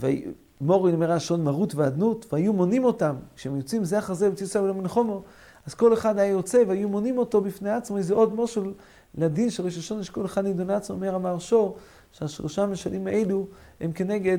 ומורי 0.00 0.92
נאמרה 0.92 1.16
לשון 1.16 1.44
מרות 1.44 1.74
ואדנות, 1.74 2.26
והיו 2.32 2.52
מונים 2.52 2.84
אותם, 2.84 3.14
כשהם 3.36 3.56
יוצאים 3.56 3.84
זה 3.84 3.98
אחר 3.98 4.14
זה 4.14 4.26
ויוצאים 4.26 4.66
למלחומו, 4.66 5.22
אז 5.66 5.74
כל 5.74 5.92
אחד 5.92 6.18
היה 6.18 6.30
יוצא 6.30 6.62
והיו 6.68 6.88
מונים 6.88 7.18
אותו 7.18 7.40
בפני 7.40 7.70
עצמו, 7.70 7.96
איזה 7.96 8.14
עוד 8.14 8.34
מושל 8.34 8.72
לדין 9.14 9.50
של 9.50 9.62
ראש 9.62 9.78
השונה 9.78 10.04
שכל 10.04 10.24
אחד 10.24 10.44
נידון 10.44 10.66
לעצמו, 10.66 10.96
אומר 10.96 11.16
אמר 11.16 11.38
שור, 11.38 11.76
שהשלושה 12.12 12.66
משלים 12.66 13.06
האלו 13.06 13.46
הם 13.80 13.92
כנגד 13.92 14.38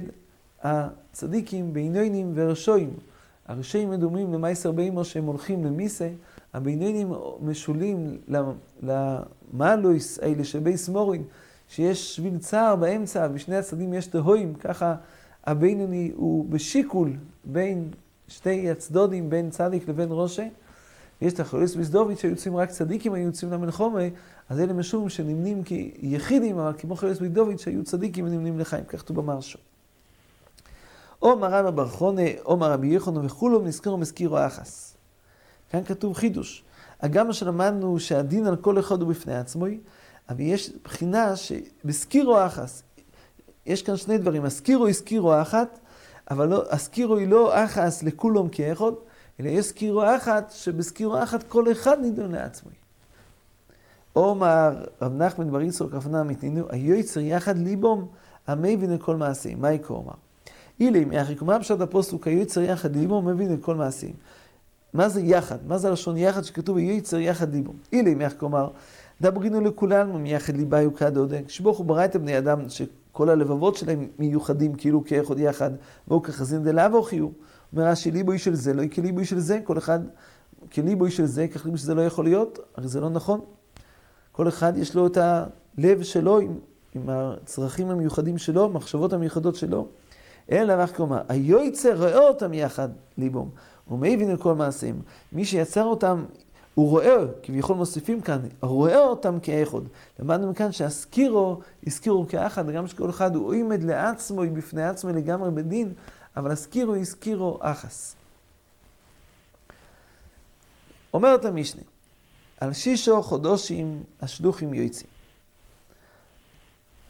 הצדיקים, 0.64 1.74
בינונים 1.74 2.32
ורשועים. 2.36 2.94
הרשעים 3.48 3.90
מדומים 3.90 4.34
למייסר 4.34 4.72
באימו 4.72 5.06
שהם 5.06 5.26
הולכים 5.26 5.66
למיסה, 5.66 6.10
הבינונים 6.54 7.14
משולים 7.42 8.18
למעלויס 9.54 10.20
האלה 10.20 10.44
של 10.44 10.60
בייס 10.60 10.90
מורין, 10.90 11.24
שיש 11.68 12.16
שביל 12.16 12.38
צער 12.38 12.76
באמצע, 12.76 13.28
בשני 13.28 13.56
הצדדים 13.56 13.94
יש 13.94 14.08
תהואים, 14.08 14.54
ככה 14.54 14.96
הבינוני 15.44 16.12
הוא 16.16 16.46
בשיקול 16.50 17.14
בין 17.44 17.90
שתי 18.28 18.70
הצדודים, 18.70 19.30
בין 19.30 19.50
צדיק 19.50 19.90
לבין 19.90 20.08
ראשה. 20.12 20.48
יש 21.22 21.34
את 21.34 21.40
החולס 21.40 21.76
בסדוביץ' 21.76 22.20
שיוצאים 22.20 22.56
רק 22.56 22.70
צדיקים, 22.70 23.14
היו 23.14 23.26
יוצאים 23.26 23.52
למלחומה, 23.52 24.02
אז 24.50 24.60
אלה 24.60 24.74
משום 24.74 25.10
שנמנים 25.10 25.64
כיחידים, 25.64 26.60
אבל 26.60 26.74
כמו 26.78 26.96
חולס 26.96 27.20
בסדוביץ' 27.20 27.62
שהיו 27.62 27.84
צדיקים 27.84 28.26
ונמנים 28.26 28.60
לחיים, 28.60 28.84
כך 28.84 29.00
כתוב 29.00 29.18
במרשו. 29.18 29.60
או 31.22 31.40
מרן 31.40 31.66
אבר 31.66 31.88
חונה, 31.88 32.22
או 32.46 32.58
מרבי 32.58 32.96
יחונו 32.96 33.24
וכולו 33.24 33.62
נזכרו 33.62 33.98
מזכירו 33.98 34.38
אחס. 34.46 34.98
כאן 35.72 35.84
כתוב 35.84 36.14
חידוש. 36.14 36.64
הגם 37.02 37.34
שלמדנו 37.34 38.00
שהדין 38.00 38.48
על 38.48 38.56
כל 38.56 38.80
אחד 38.80 39.02
הוא 39.02 39.10
בפני 39.10 39.36
עצמו, 39.36 39.66
אבל 40.30 40.40
יש 40.40 40.72
בחינה 40.84 41.36
שבסקירו 41.36 42.46
אחס, 42.46 42.84
יש 43.66 43.82
כאן 43.82 43.98
שני 43.98 44.18
דברים, 44.18 44.46
הסקירו 44.46 44.86
היא 44.86 44.94
סקירו 44.94 45.42
אחת, 45.42 45.80
אבל 46.32 46.48
לא, 46.48 46.64
הסקירו 46.70 47.18
היא 47.18 47.28
לא 47.28 47.66
אחס 47.66 48.04
לכולם 48.04 48.50
כאחד, 48.50 48.92
אלא 49.40 49.50
יש 49.50 49.66
סקירו 49.66 50.04
אחת, 50.16 50.52
שבסקירו 50.52 51.24
אחת 51.24 51.44
כל 51.44 51.72
אחד 51.72 51.98
נידון 52.02 52.32
לעצמו. 52.32 52.72
אומר 54.16 54.86
רב 55.02 55.14
נחמן 55.14 55.52
בר 55.52 55.62
יצחק 55.62 55.94
רב 55.94 56.22
מתנינו, 56.22 56.66
היוצר 56.70 57.20
יחד 57.20 57.58
ליבום, 57.58 58.08
המבין 58.48 58.94
לכל 58.94 59.16
מעשים. 59.16 59.62
מה 59.62 59.72
יקרו 59.72 59.98
אומר? 59.98 60.14
אילים, 60.80 61.14
יחי 61.14 61.38
כלומר 61.38 61.60
פשט 61.60 61.82
הפוסוק, 61.82 62.28
היוצר 62.28 62.62
יחד 62.62 62.96
ליבום, 62.96 63.28
מבין 63.28 63.54
לכל 63.54 63.76
מעשים. 63.76 64.14
מה 64.94 65.10
זה 65.10 65.22
יחד? 65.22 65.58
מה 65.68 65.78
זה 65.78 65.88
הלשון 65.88 66.18
יחד 66.18 66.44
שכתוב 66.44 66.78
היוצר 66.78 67.20
יחד 67.20 67.54
ליבום? 67.54 67.76
אילים, 67.94 68.22
יחי 68.22 68.38
כלומר, 68.40 68.70
דברינו 69.22 69.62
לכולנו 69.62 70.20
מיחד 70.20 70.56
ליבה 70.56 70.82
יוקד 70.82 71.18
עודק. 71.18 71.44
שבוך 71.48 71.78
הוא 71.78 71.86
ברא 71.86 72.06
את 72.06 72.16
בני 72.16 72.38
אדם, 72.38 72.70
שכל 72.70 73.30
הלבבות 73.30 73.76
שלהם 73.76 74.08
מיוחדים 74.20 74.76
כאילו 74.76 75.06
כאחד 75.06 75.40
יחד, 75.40 75.72
והוא 76.08 76.24
כחזין 76.24 76.64
דלאו 76.64 77.04
חיו. 77.04 77.28
אומר 77.74 77.88
רש"י, 77.88 78.12
ליבוי 78.12 78.38
של 78.38 78.56
זה 78.56 78.74
לא 78.74 78.88
כליבוי 78.88 79.26
של 79.26 79.40
זה, 79.40 79.60
כל 79.64 79.78
אחד 79.78 80.00
כליבוי 80.74 81.12
של 81.12 81.26
זה, 81.26 81.48
ליבוי 81.66 81.78
שזה 81.78 81.96
לא 81.96 82.02
יכול 82.02 82.26
להיות, 82.26 82.60
הרי 82.76 82.88
זה 82.88 83.00
לא 83.00 83.10
נכון. 83.10 83.42
כל 84.32 84.48
אחד 84.48 84.78
יש 84.78 84.96
לו 84.96 85.08
את 85.08 85.18
הלב 85.18 86.04
שלו 86.04 86.40
עם, 86.40 86.58
עם 86.96 87.04
הצרכים 87.08 87.90
המיוחדים 87.90 88.38
שלו, 88.38 88.66
המחשבות 88.66 89.14
המיוחדות 89.14 89.56
שלו. 89.56 89.88
אלא 90.52 90.74
רק 90.78 90.96
כלומר, 90.96 91.22
היועצר 91.30 91.98
רואה 91.98 92.28
אותם 92.28 92.54
יחד 92.54 92.90
ליבום, 93.18 93.50
ומבין 93.92 94.32
לכל 94.32 94.56
מעשיהם. 94.56 95.02
מי 95.32 95.46
שיצר 95.46 95.84
אותם, 95.84 96.26
הוא 96.76 96.90
רואה, 96.90 97.16
כביכול 97.44 97.76
מוסיפים 97.76 98.22
כאן, 98.22 98.40
רואה 98.62 98.98
אותם 98.98 99.40
כאחד. 99.40 99.78
למדנו 100.20 100.52
מכאן 100.52 100.72
שהסקירו, 100.72 101.60
הזכירו 101.88 102.28
כאחד, 102.28 102.70
גם 102.70 102.88
שכל 102.88 103.10
אחד 103.10 103.36
הוא 103.36 103.56
עומד 103.56 103.84
לעצמו, 103.84 104.42
היא 104.42 104.52
בפני 104.52 104.84
עצמו 104.84 105.10
לגמרי 105.10 105.52
בדין, 105.52 105.94
אבל 106.38 106.52
הסקירו 106.52 106.96
הזכירו 106.96 107.58
אחס. 107.62 108.16
אומרת 111.14 111.46
המשנה, 111.46 111.82
על 112.60 112.74
שישו 112.74 113.22
חודשים 113.22 114.04
השלוחים 114.22 114.74
יועצים. 114.74 115.08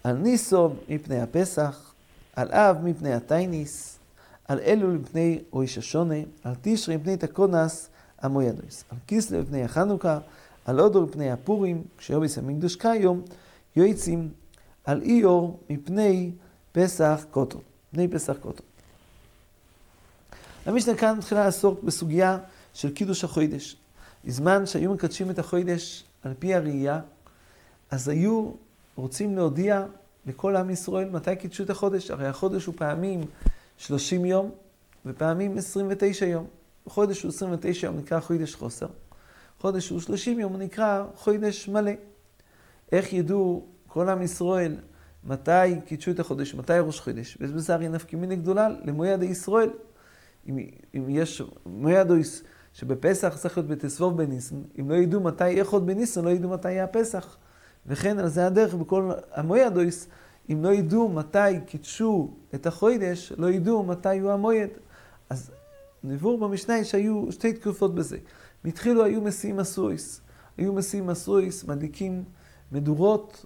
על 0.04 0.18
ניסו 0.18 0.74
מפני 0.90 1.22
הפסח, 1.22 1.94
על 2.36 2.52
אב 2.52 2.78
מפני 2.84 3.14
התייניס, 3.14 4.00
על 4.52 4.60
אלול 4.60 4.92
מפני 4.92 5.40
ראש 5.54 5.78
השונה, 5.78 6.16
על 6.44 6.54
תשרי 6.62 6.98
מפני 6.98 7.18
תקונס 7.18 7.90
המוידויס, 8.20 8.84
על 8.90 8.98
כיסלו 9.08 9.42
מפני 9.42 9.64
החנוכה, 9.64 10.20
על 10.66 10.80
אודו 10.80 11.02
מפני 11.02 11.32
הפורים, 11.32 11.84
כשיובס 11.98 12.38
המקדוש 12.38 12.76
כיום, 12.76 13.22
יועצים 13.76 14.30
על 14.86 15.02
איור 15.02 15.60
מפני 15.70 16.32
פסח 16.72 17.26
קוטו, 17.32 17.62
מפני 17.94 18.08
פסח 18.08 18.36
קוטו. 18.42 18.64
המשנה 20.66 20.96
כאן 20.96 21.18
מתחילה 21.18 21.46
לעסוק 21.46 21.84
בסוגיה 21.84 22.38
של 22.74 22.94
קידוש 22.94 23.24
החוידש. 23.24 23.78
בזמן 24.26 24.66
שהיו 24.66 24.94
מקדשים 24.94 25.30
את 25.30 25.40
החוידש 25.40 26.04
על 26.24 26.34
פי 26.40 26.56
הראייה, 26.56 27.00
אז 27.92 28.10
היו 28.10 28.52
רוצים 28.96 29.36
להודיע 29.36 29.86
לכל 30.26 30.56
עם 30.56 30.70
ישראל 30.70 31.10
מתי 31.10 31.36
קידשו 31.36 31.64
את 31.64 31.70
החודש. 31.70 32.12
הרי 32.12 32.28
החודש 32.28 32.66
הוא 32.66 32.76
פעמים 32.78 33.22
30 33.82 34.26
יום 34.26 34.52
ופעמים 35.06 35.58
29 35.58 36.26
יום. 36.26 36.48
חודש 36.86 37.22
הוא 37.22 37.30
29 37.30 37.88
יום 37.88 37.98
נקרא 37.98 38.20
חוידש 38.20 38.56
חוסר. 38.56 38.88
חודש 39.60 39.90
הוא 39.90 40.00
30 40.00 40.40
יום 40.40 40.58
נקרא 40.58 41.06
חוידש 41.16 41.70
מלא. 41.70 41.92
איך 42.92 43.14
ידעו 43.14 43.66
כל 43.88 44.10
עם 44.10 44.22
ישראל 44.22 44.76
מתי 45.24 45.82
קידשו 45.86 46.12
את 46.12 46.20
החודש, 46.20 46.56
מתי 46.56 46.74
ראש 46.80 47.00
חודש? 47.00 47.38
בזה 47.38 47.74
הרי 47.74 47.90
נפקא 47.90 48.16
מיני 48.16 48.36
גדולה 48.36 48.70
למויד 48.86 49.24
ישראל. 49.24 49.70
אם, 50.50 50.60
אם 50.96 51.06
יש 51.10 51.42
מויד 51.66 52.12
אויס 52.12 52.44
שבפסח 52.74 53.38
צריך 53.38 53.58
להיות 53.58 53.70
בתסבוב 53.70 54.18
בניסן, 54.18 54.62
אם 54.80 54.90
לא 54.90 54.96
ידעו 54.96 55.22
מתי 55.22 55.60
איכות 55.60 55.86
בניסן, 55.86 56.26
לא 56.26 56.30
ידעו 56.30 56.50
מתי 56.50 56.72
יהיה 56.72 56.84
הפסח. 56.84 57.38
וכן 57.88 58.20
על 58.20 58.28
זה 58.28 58.48
הדרך 58.48 58.74
בכל 58.74 59.12
המויד 59.34 59.78
אויס, 59.78 60.08
אם 60.52 60.64
לא 60.64 60.70
ידעו 60.70 61.10
מתי 61.10 61.60
קידשו 61.66 62.32
את 62.56 62.68
החוידש, 62.68 63.34
לא 63.38 63.50
ידעו 63.50 63.84
מתי 63.84 64.20
הוא 64.20 64.32
המויד. 64.32 64.70
אז 65.30 65.52
נבור 66.04 66.38
במשנה 66.38 66.84
שהיו 66.84 67.32
שתי 67.32 67.54
תקופות 67.54 67.96
בזה. 67.96 68.18
מתחילו 68.66 69.04
היו 69.04 69.22
מסיעים 69.22 69.58
מסויס. 69.58 70.22
היו 70.58 70.74
מסיעים 70.74 71.08
מסויס, 71.08 71.64
מדליקים 71.64 72.24
מדורות, 72.72 73.46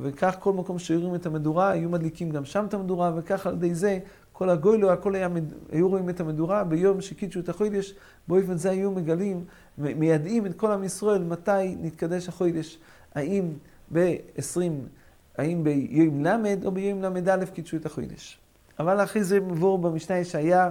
וכך 0.00 0.36
כל 0.40 0.52
מקום 0.52 0.78
שיורים 0.78 1.14
את 1.14 1.26
המדורה, 1.26 1.70
היו 1.70 1.88
מדליקים 1.88 2.30
גם 2.30 2.44
שם 2.44 2.64
את 2.68 2.74
המדורה, 2.74 3.12
וכך 3.16 3.46
על 3.46 3.54
ידי 3.54 3.74
זה 3.74 3.98
כל 4.32 4.50
הגוילו, 4.50 4.90
הכל 4.90 5.14
היה, 5.14 5.28
היו 5.72 5.88
רואים 5.88 6.08
את 6.08 6.20
המדורה, 6.20 6.64
ביום 6.64 7.00
שקידשו 7.00 7.40
את 7.40 7.48
החוידש, 7.48 7.94
באופן 8.28 8.56
זה 8.56 8.70
היו 8.70 8.90
מגלים, 8.90 9.44
מיידעים 9.78 10.46
את 10.46 10.54
כל 10.54 10.72
עם 10.72 10.84
ישראל 10.84 11.24
מתי 11.24 11.76
נתקדש 11.80 12.28
החוידש, 12.28 12.78
האם 13.14 13.52
ב-20, 13.92 14.60
האם 15.38 15.64
ביום 15.64 16.26
ל' 16.26 16.44
או 16.64 16.72
ביום 16.72 17.02
ל"א 17.02 17.44
קידשו 17.44 17.76
את 17.76 17.86
החוידש. 17.86 18.38
אבל 18.78 19.04
אחרי 19.04 19.24
זה 19.24 19.40
מבואר 19.40 19.76
במשנה 19.76 20.24
שהיה 20.24 20.70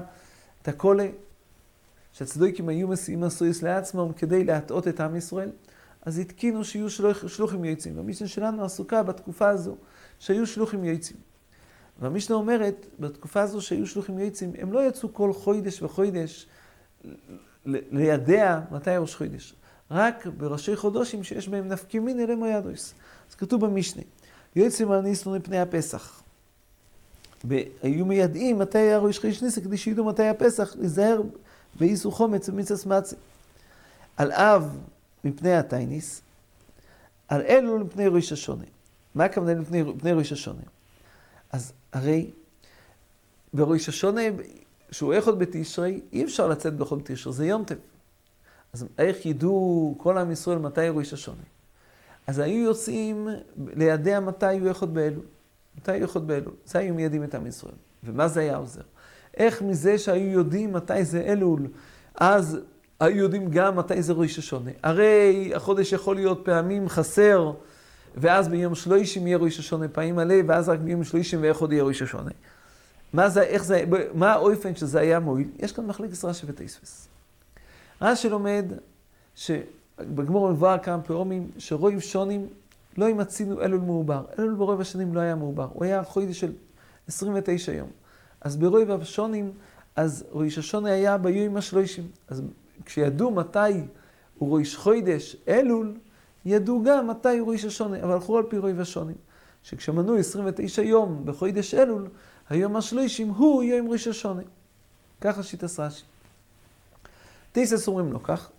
את 0.61 0.67
הקולה, 0.67 1.07
שהצדוקים 2.13 2.69
היו 2.69 2.87
מסיעים 2.87 3.21
מסויס 3.21 3.63
לעצמם 3.63 4.13
כדי 4.13 4.43
להטעות 4.43 4.87
את 4.87 4.99
עם 4.99 5.15
ישראל, 5.15 5.49
אז 6.01 6.19
התקינו 6.19 6.63
שיהיו 6.63 6.89
שלוח, 6.89 7.27
שלוחים 7.27 7.65
יועצים. 7.65 7.97
והמשנה 7.97 8.27
שלנו 8.27 8.65
עסוקה 8.65 9.03
בתקופה 9.03 9.49
הזו 9.49 9.75
שהיו 10.19 10.47
שלוחים 10.47 10.83
יועצים. 10.83 11.17
והמשנה 11.99 12.35
אומרת, 12.35 12.85
בתקופה 12.99 13.41
הזו 13.41 13.61
שהיו 13.61 13.87
שלוחים 13.87 14.19
יועצים, 14.19 14.51
הם 14.57 14.73
לא 14.73 14.87
יצאו 14.87 15.13
כל 15.13 15.33
חוידש 15.33 15.81
וחוידש 15.81 16.47
לידע 17.65 18.59
מתי 18.71 18.97
ראש 18.97 19.15
חוידש. 19.15 19.55
רק 19.91 20.27
בראשי 20.37 20.75
חודשים 20.75 21.23
שיש 21.23 21.49
בהם 21.49 21.67
נפקימין 21.67 22.19
אלה 22.19 22.35
מוידויס. 22.35 22.93
אז 23.29 23.35
כתוב 23.35 23.65
במשנה, 23.65 24.03
יועצים 24.55 24.91
על 24.91 25.01
ניסנו 25.01 25.35
מפני 25.35 25.59
הפסח. 25.59 26.21
והיו 27.43 28.05
מיידעים 28.05 28.59
מתי 28.59 28.77
היה 28.77 28.97
ראש 28.97 29.19
חודש 29.19 29.41
ניסה, 29.41 29.61
כדי 29.61 29.77
שידעו 29.77 30.05
מתי 30.05 30.27
הפסח, 30.27 30.75
להיזהר 30.75 31.21
באיסור 31.79 32.11
חומץ 32.11 32.49
ומיצס 32.49 32.85
מצי. 32.85 33.15
על 34.17 34.31
אב 34.31 34.77
מפני 35.23 35.53
התייניס, 35.53 36.21
על 37.27 37.41
אלו 37.41 37.79
מפני 37.79 38.07
ראש 38.07 38.31
השונה. 38.31 38.63
מה 39.15 39.25
הכוונה 39.25 39.53
מפני 39.55 40.11
ראש 40.13 40.31
השונה? 40.31 40.61
אז 41.51 41.73
הרי 41.93 42.31
בראש 43.53 43.89
השונה, 43.89 44.21
שהוא 44.91 45.13
איכות 45.13 45.39
בתשרי, 45.39 46.01
אי 46.13 46.23
אפשר 46.23 46.47
לצאת 46.47 46.75
בכל 46.75 46.99
תשרי, 47.03 47.33
זה 47.33 47.45
יום 47.45 47.63
טב. 47.63 47.75
אז 48.73 48.85
איך 48.97 49.25
ידעו 49.25 49.95
כל 49.97 50.17
עם 50.17 50.31
ישראל 50.31 50.57
מתי 50.57 50.89
ראש 50.89 51.13
השונה? 51.13 51.41
אז 52.27 52.39
היו 52.39 52.63
יוצאים 52.63 53.27
לידע 53.75 54.19
מתי 54.19 54.59
הוא 54.59 54.67
איכות 54.67 54.93
באלול. 54.93 55.25
מתי 55.77 55.91
הוא 55.91 56.01
איכות 56.01 56.27
באלול? 56.27 56.53
זה 56.65 56.79
היו 56.79 56.95
מיידים 56.95 57.23
את 57.23 57.35
עם 57.35 57.47
ישראל. 57.47 57.75
ומה 58.03 58.27
זה 58.27 58.39
היה 58.39 58.55
עוזר? 58.55 58.81
איך 59.37 59.61
מזה 59.61 59.97
שהיו 59.97 60.31
יודעים 60.31 60.73
מתי 60.73 61.05
זה 61.05 61.21
אלול, 61.21 61.67
אז 62.15 62.59
היו 62.99 63.17
יודעים 63.17 63.51
גם 63.51 63.75
מתי 63.75 64.01
זה 64.01 64.13
ראש 64.13 64.39
השונה. 64.39 64.71
הרי 64.83 65.51
החודש 65.55 65.93
יכול 65.93 66.15
להיות 66.15 66.41
פעמים 66.45 66.89
חסר. 66.89 67.53
ואז 68.17 68.47
ביום 68.47 68.75
שלושים 68.75 69.27
יהיה 69.27 69.37
ראש 69.37 69.59
השונה 69.59 69.87
פעמים 69.87 70.15
מלא, 70.15 70.35
ואז 70.47 70.69
רק 70.69 70.79
ביום 70.79 71.03
שלושים 71.03 71.41
ואיך 71.41 71.57
עוד 71.57 71.71
יהיה 71.71 71.83
ראש 71.83 72.01
השונה. 72.01 72.31
מה 73.13 73.29
זה, 73.29 73.41
איך 73.41 73.63
זה, 73.63 73.83
מה 74.13 74.31
האופן 74.33 74.75
שזה 74.75 74.99
היה 74.99 75.19
מועיל? 75.19 75.47
יש 75.59 75.71
כאן 75.71 75.85
מחלקת 75.85 76.25
רש"י 76.25 76.45
ותספס. 76.49 77.07
רש"י 78.01 78.29
לומד 78.29 78.65
שבגמור 80.01 80.51
מבואר 80.51 80.77
כמה 80.77 81.01
פעמים 81.01 81.51
שרואים 81.57 82.01
שונים 82.01 82.47
לא 82.97 83.09
ימצינו 83.09 83.61
אלול 83.61 83.79
מעובר. 83.79 84.23
אלול 84.39 84.53
ברוב 84.53 84.81
השנים 84.81 85.15
לא 85.15 85.19
היה 85.19 85.35
מעובר, 85.35 85.67
הוא 85.73 85.85
היה 85.85 86.03
חודש 86.03 86.39
של 86.39 86.51
29 87.07 87.71
יום. 87.71 87.89
אז 88.41 88.57
ברוב 88.57 89.01
השונים, 89.01 89.51
אז 89.95 90.25
ראש 90.31 90.57
השונה 90.57 90.89
היה 90.89 91.17
ביום 91.17 91.57
השלושים. 91.57 92.07
אז 92.27 92.41
כשידעו 92.85 93.31
מתי 93.31 93.59
הוא 94.37 94.59
ראש 94.59 94.75
חודש 94.75 95.35
אלול, 95.47 95.93
ידעו 96.45 96.83
גם 96.83 97.07
מתי 97.07 97.37
הוא 97.37 97.51
ראש 97.51 97.65
השונה, 97.65 98.03
אבל 98.03 98.11
הלכו 98.11 98.37
על 98.37 98.43
פי 98.49 98.57
רוי 98.57 98.73
ושונים. 98.81 99.15
שכשמנו 99.63 100.15
29 100.15 100.81
יום 100.81 101.21
בחודש 101.25 101.73
אלול, 101.73 102.07
היום 102.49 102.75
השלישים 102.75 103.29
הוא 103.29 103.63
יום 103.63 103.91
ראש 103.91 104.07
השונה. 104.07 104.41
ככה 105.21 105.43
שיטס 105.43 105.79
רש"י. 105.79 106.03
טייסס 107.51 107.87
אומרים 107.87 108.13
לא 108.13 108.19
כך. 108.23 108.49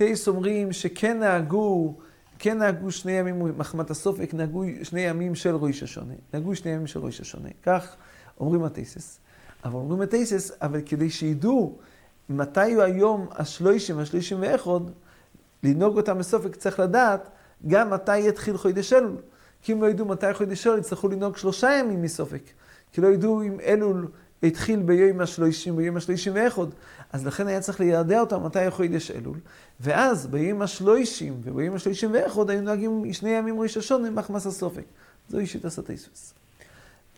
טייס 0.00 0.28
אומרים 0.28 0.72
שכן 0.72 1.18
נהגו, 1.18 1.94
כן 2.38 2.58
נהגו 2.58 2.90
שני 2.90 3.12
ימים, 3.12 3.58
מחמת 3.58 3.90
הסופק, 3.90 4.34
נהגו 4.34 4.64
שני 4.82 5.00
ימים 5.00 5.34
של 5.34 5.56
ראש 5.56 5.82
השונה. 5.82 6.14
נהגו 6.34 6.56
שני 6.56 6.70
ימים 6.70 6.86
של 6.86 7.00
ראש 7.00 7.20
השונה. 7.20 7.48
כך 7.62 7.96
אומרים 8.40 8.64
הטייסס. 8.64 9.18
אבל 9.64 9.74
אומרים 9.74 10.00
הטייסס, 10.00 10.52
אבל 10.62 10.80
כדי 10.86 11.10
שידעו 11.10 11.78
מתי 12.28 12.72
הוא 12.74 12.82
היום 12.82 13.28
השלושים, 13.30 13.98
השלישים 13.98 14.38
ואחוד, 14.40 14.90
לנהוג 15.62 15.96
אותם 15.96 16.18
בסופק 16.18 16.56
צריך 16.56 16.80
לדעת 16.80 17.28
גם 17.66 17.90
מתי 17.90 18.18
יתחיל 18.18 18.56
חודש 18.56 18.92
אלול. 18.92 19.16
כי 19.62 19.72
אם 19.72 19.82
לא 19.82 19.90
ידעו 19.90 20.06
מתי 20.06 20.34
חודש 20.34 20.66
אלול, 20.66 20.78
יצטרכו 20.78 21.08
לנהוג 21.08 21.36
שלושה 21.36 21.72
ימים 21.72 22.02
מסופק. 22.02 22.42
כי 22.92 23.00
לא 23.00 23.08
ידעו 23.08 23.42
אם 23.42 23.60
אלול 23.60 24.08
התחיל 24.42 24.80
ביום 24.80 25.20
השלושים, 25.20 25.76
ביום 25.76 25.96
השלושים 25.96 26.32
ואחד. 26.36 26.66
אז 27.12 27.26
לכן 27.26 27.46
היה 27.46 27.60
צריך 27.60 27.80
לידע 27.80 28.20
אותם 28.20 28.44
מתי 28.44 28.70
חודש 28.70 29.10
אלול. 29.10 29.36
ואז 29.80 30.26
ביום 30.26 30.62
השלושים 30.62 31.40
וביום 31.44 31.74
השלושים 31.74 32.10
ואחד 32.12 32.50
היו 32.50 32.62
נוהגים 32.62 33.12
שני 33.12 33.30
ימים 33.30 33.60
ראש 33.60 33.76
השונה 33.76 34.10
מחמס 34.10 34.46
הסופק. 34.46 34.84
זוהי 35.28 35.46
שיטה 35.46 35.70
סטייסוס. 35.70 36.34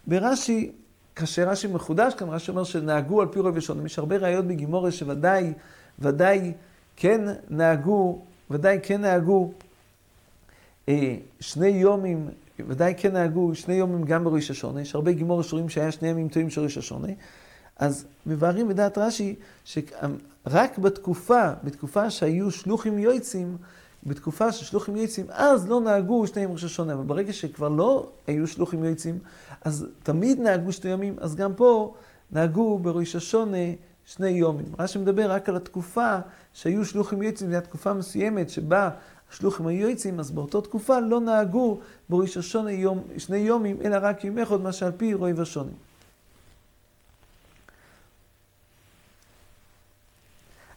ברש"י, 0.07 0.73
כאשר 1.17 1.49
רש"י 1.49 1.67
מחודש 1.67 2.15
כאן, 2.15 2.29
רש"י 2.29 2.51
אומר 2.51 2.65
שנהגו 2.65 3.21
על 3.21 3.29
פי 3.29 3.41
רוב 3.41 3.57
ושונים. 3.57 3.87
יש 3.87 3.99
הרבה 3.99 4.17
ראיות 4.17 4.45
בגימורת 4.45 4.93
שוודאי, 4.93 5.53
ודאי 5.99 6.53
כן 6.97 7.21
נהגו, 7.51 8.23
ודאי 8.51 8.79
כן 8.83 9.01
נהגו 9.01 9.53
אה, 10.89 11.17
שני 11.41 11.69
יומים, 11.69 12.29
ודאי 12.68 12.94
כן 12.96 13.12
נהגו 13.12 13.55
שני 13.55 13.75
יומים 13.75 14.05
גם 14.05 14.25
בראש 14.25 14.51
השונה. 14.51 14.81
יש 14.81 14.94
הרבה 14.94 15.12
גימורת 15.12 15.44
שרואים 15.44 15.68
שהיה 15.68 15.92
שני 15.92 16.09
ימים 16.09 16.29
טועים 16.29 16.51
של 16.51 16.61
ראש 16.61 16.79
השונה. 16.79 17.09
אז 17.77 18.05
מבארים 18.27 18.68
בדעת 18.68 18.98
רש"י 18.98 19.35
שרק 19.64 20.79
בתקופה, 20.79 21.51
בתקופה 21.64 22.11
שהיו 22.11 22.51
שלוחים 22.51 22.98
יועצים, 22.98 23.57
בתקופה 24.07 24.53
ששלוחים 24.53 24.96
יועצים, 24.96 25.27
אז 25.29 25.68
לא 25.68 25.81
נהגו 25.81 26.27
שני 26.27 26.42
ימים 26.42 26.55
ראש 26.55 26.64
השונה, 26.64 26.92
אבל 26.92 27.05
ברגע 27.05 27.33
שכבר 27.33 27.68
לא 27.68 28.11
היו 28.27 28.46
שלוחים 28.46 28.85
יועצים, 28.85 29.18
אז 29.64 29.87
תמיד 30.03 30.40
נהגו 30.40 30.72
שני 30.72 30.90
ימים, 30.90 31.16
אז 31.20 31.35
גם 31.35 31.55
פה 31.55 31.94
נהגו 32.33 32.79
בראש 32.79 33.16
השונה 33.16 33.57
שני 34.05 34.29
יומים. 34.29 34.66
רש"י 34.79 34.98
מדבר 34.98 35.31
רק 35.31 35.48
על 35.48 35.57
התקופה 35.57 36.18
שהיו 36.53 36.85
שלוחים 36.85 37.22
יועצים, 37.22 37.53
זו 37.53 37.61
תקופה 37.61 37.92
מסוימת 37.92 38.51
שבה 38.51 38.90
השלוחים 39.33 39.66
היו 39.66 39.88
יועצים, 39.88 40.21
אז 40.21 40.31
באותה 40.31 40.61
תקופה 40.61 41.01
לא 41.01 41.21
נהגו 41.21 41.81
בראש 42.09 42.37
השונה 42.37 42.73
יום, 42.73 43.03
שני 43.18 43.37
יומים, 43.37 43.77
אלא 43.85 43.97
רק 44.01 44.25
יום 44.25 44.38
אחד, 44.38 44.61
מה 44.61 44.73
שעל 44.73 44.92
פי 44.97 45.14
רואי 45.14 45.33
ושונים. 45.33 45.75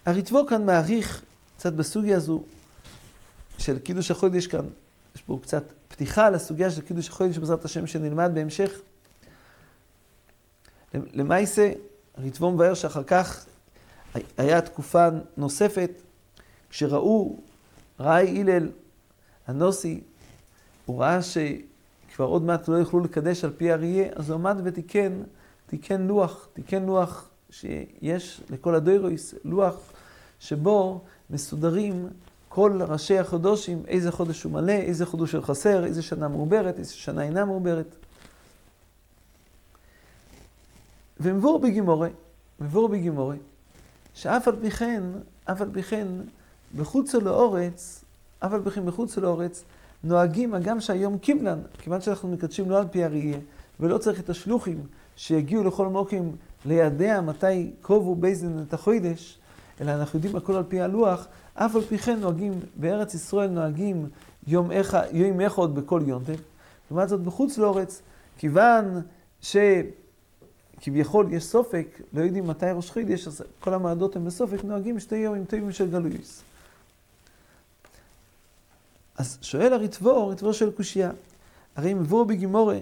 הריטבו 0.06 0.46
כאן 0.46 0.66
מעריך 0.66 1.22
קצת 1.58 1.74
בסוגיה 1.74 2.18
הזו 2.18 2.44
של 3.58 3.80
קידוש 3.80 4.12
החודש 4.12 4.48
כאן, 4.48 4.66
יש 5.16 5.22
פה 5.22 5.40
קצת 5.42 5.64
פתיחה 5.88 6.30
לסוגיה 6.30 6.72
של 6.72 6.82
קידוש 6.82 7.10
החודש 7.10 7.38
בעזרת 7.38 7.66
השם 7.66 7.88
שנלמד 7.88 8.32
בהמשך. 8.34 8.80
למעשה, 10.94 11.72
הריטבו 12.18 12.52
מבאר 12.52 12.74
שאחר 12.74 13.04
כך 13.04 13.46
היה 14.38 14.62
תקופה 14.62 15.08
נוספת, 15.38 15.92
כשראו, 16.70 17.40
ראה 18.00 18.20
הלל 18.20 18.70
הנוסי, 19.48 20.02
הוא 20.86 21.02
ראה 21.02 21.20
שכבר 21.22 22.26
עוד 22.26 22.44
מעט 22.44 22.68
לא 22.68 22.76
יוכלו 22.76 23.00
לקדש 23.00 23.44
על 23.44 23.52
פי 23.58 23.74
אריה, 23.74 24.08
אז 24.16 24.30
הוא 24.30 24.36
עמד 24.36 24.58
ותיקן, 24.64 25.24
תיקן 25.68 26.02
לוח, 26.02 26.48
תיקן 26.54 26.84
לוח 26.84 27.30
שיש 27.50 28.42
לכל 28.50 28.76
הדוירויס, 28.76 29.36
לוח 29.44 29.76
שבו 30.40 31.02
מסודרים 31.30 32.10
כל 32.50 32.80
ראשי 32.88 33.20
החודשים, 33.20 33.84
איזה 33.88 34.12
חודש 34.12 34.44
הוא 34.44 34.52
מלא, 34.52 34.72
איזה 34.72 35.06
חודש 35.06 35.32
הוא 35.32 35.44
חסר, 35.44 35.86
איזה 35.86 36.02
שנה 36.02 36.28
מעוברת, 36.28 36.80
איזה 36.80 36.94
שנה 36.94 37.24
אינה 37.24 37.46
מעוברת. 37.46 37.96
ומבואר 41.20 41.60
בגמורא, 41.60 42.10
מבואר 42.60 42.88
בגמורא, 42.88 43.38
שאף 44.14 44.48
על 44.48 44.56
פי 44.62 44.72
כן, 44.72 45.04
אף 45.46 45.62
על 45.62 45.70
פי 45.74 45.84
כן, 45.84 46.08
בחוצו 46.76 47.22
לאורץ, 47.22 48.04
אף 48.40 48.54
על 48.54 48.64
פי 48.64 48.72
כן 48.72 48.86
בחוצו 48.86 49.22
לאורץ, 49.22 49.64
נוהגים, 50.04 50.54
הגם 50.54 50.80
שהיום 50.80 51.18
קיבלן, 51.18 51.60
כיוון 51.78 52.02
שאנחנו 52.02 52.30
מקדשים 52.30 52.70
לא 52.70 52.78
על 52.78 52.88
פי 52.92 53.04
הראייה, 53.04 53.40
ולא 53.80 53.98
צריך 53.98 54.20
את 54.20 54.30
השלוחים 54.30 54.84
שיגיעו 55.16 55.64
לכל 55.64 55.88
מוקוים 55.88 56.36
לידע 56.66 57.22
מתי 57.22 57.72
קבעו 57.82 58.16
בייס 58.16 58.43
דין 58.43 58.64
את 58.68 58.74
החוידש, 58.74 59.40
אלא 59.82 59.92
אנחנו 59.92 60.18
יודעים 60.18 60.36
הכל 60.36 60.56
על 60.56 60.64
פי 60.68 60.82
הלוח, 60.82 61.28
אף 61.54 61.76
על 61.76 61.82
פי 61.82 61.98
כן 61.98 62.20
נוהגים, 62.20 62.54
בארץ 62.76 63.14
ישראל 63.14 63.50
נוהגים 63.50 64.10
יום, 64.48 64.72
אחד, 64.72 65.04
יום 65.12 65.42
אחד 65.42 65.76
בכל 65.76 66.02
יונטב. 66.06 66.36
לעומת 66.92 67.10
זאת 67.10 67.22
בחוץ 67.22 67.58
לאורץ, 67.58 68.02
כיוון 68.38 69.02
שכביכול 69.42 71.34
יש 71.34 71.44
סופק, 71.44 72.02
לא 72.14 72.22
יודעים 72.22 72.48
מתי 72.48 72.66
ראש 72.74 72.92
חידש, 72.92 73.28
אז 73.28 73.44
כל 73.60 73.74
המעדות 73.74 74.16
הן 74.16 74.26
בסופק, 74.26 74.64
נוהגים 74.64 75.00
שתי 75.00 75.16
יומים 75.16 75.46
טובים 75.46 75.72
של 75.72 75.92
גלויוס. 75.92 76.44
אז 79.18 79.38
שואל 79.42 79.74
הריטבור, 79.74 80.20
הריטבור 80.20 80.52
של 80.52 80.72
קושייה, 80.72 81.12
הרי 81.76 81.94
מבואו 81.94 82.26
בגימורה, 82.26 82.78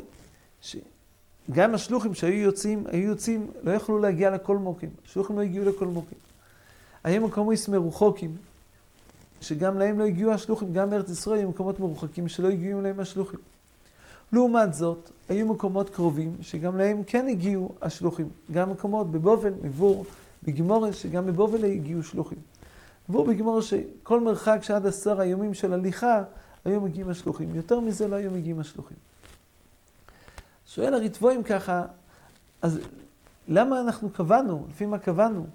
שגם 0.61 1.73
השלוחים 1.73 2.13
שהיו 2.13 2.39
יוצאים, 2.39 2.83
היו 2.87 3.09
יוצאים, 3.09 3.51
לא 3.63 3.71
יכלו 3.71 3.99
להגיע 3.99 4.29
לכל 4.29 4.57
מוקים. 4.57 4.89
השלוחים 5.05 5.35
לא 5.35 5.41
הגיעו 5.41 5.65
לכל 5.65 5.87
מוקים. 5.87 6.17
היו 7.03 7.27
מקומות 7.27 7.67
מרוחוקים, 7.67 8.35
שגם 9.41 9.79
להם 9.79 9.99
לא 9.99 10.03
הגיעו 10.03 10.31
השלוחים, 10.31 10.73
גם 10.73 10.89
בארץ 10.89 11.09
ישראל 11.09 11.39
היו 11.39 11.49
מקומות 11.49 11.79
מרוחקים 11.79 12.27
שלא 12.27 12.47
הגיעו 12.47 12.81
להם 12.81 12.99
השלוחים. 12.99 13.39
לעומת 14.33 14.73
זאת, 14.73 15.11
היו 15.29 15.47
מקומות 15.47 15.89
קרובים 15.89 16.35
שגם 16.41 16.77
להם 16.77 17.03
כן 17.03 17.27
הגיעו 17.27 17.71
השלוחים. 17.81 18.29
גם 18.51 18.71
מקומות 18.71 19.11
בבובל, 19.11 19.53
מבור, 19.63 20.05
בגמורה, 20.43 20.93
שגם 20.93 21.25
בבובל 21.25 21.65
הגיעו 21.65 22.03
שלוחים. 22.03 22.37
מבור 23.09 23.25
בגמורה 23.25 23.61
שכל 23.61 24.19
מרחק 24.19 24.59
שעד 24.61 24.85
עשר 24.85 25.21
היומים 25.21 25.53
של 25.53 25.73
הליכה, 25.73 26.23
היו 26.65 26.81
מגיעים 26.81 27.09
השלוחים. 27.09 27.55
יותר 27.55 27.79
מזה 27.79 28.07
לא 28.07 28.15
היו 28.15 28.31
מגיעים 28.31 28.59
השלוחים. 28.59 28.97
שואל 30.67 30.93
הריטבו 30.93 31.31
אם 31.31 31.43
ככה, 31.43 31.83
אז 32.61 32.79
למה 33.47 33.81
אנחנו 33.81 34.09
קבענו, 34.09 34.65
לפי 34.69 34.85
מה 34.85 34.97
קבענו, 34.97 35.45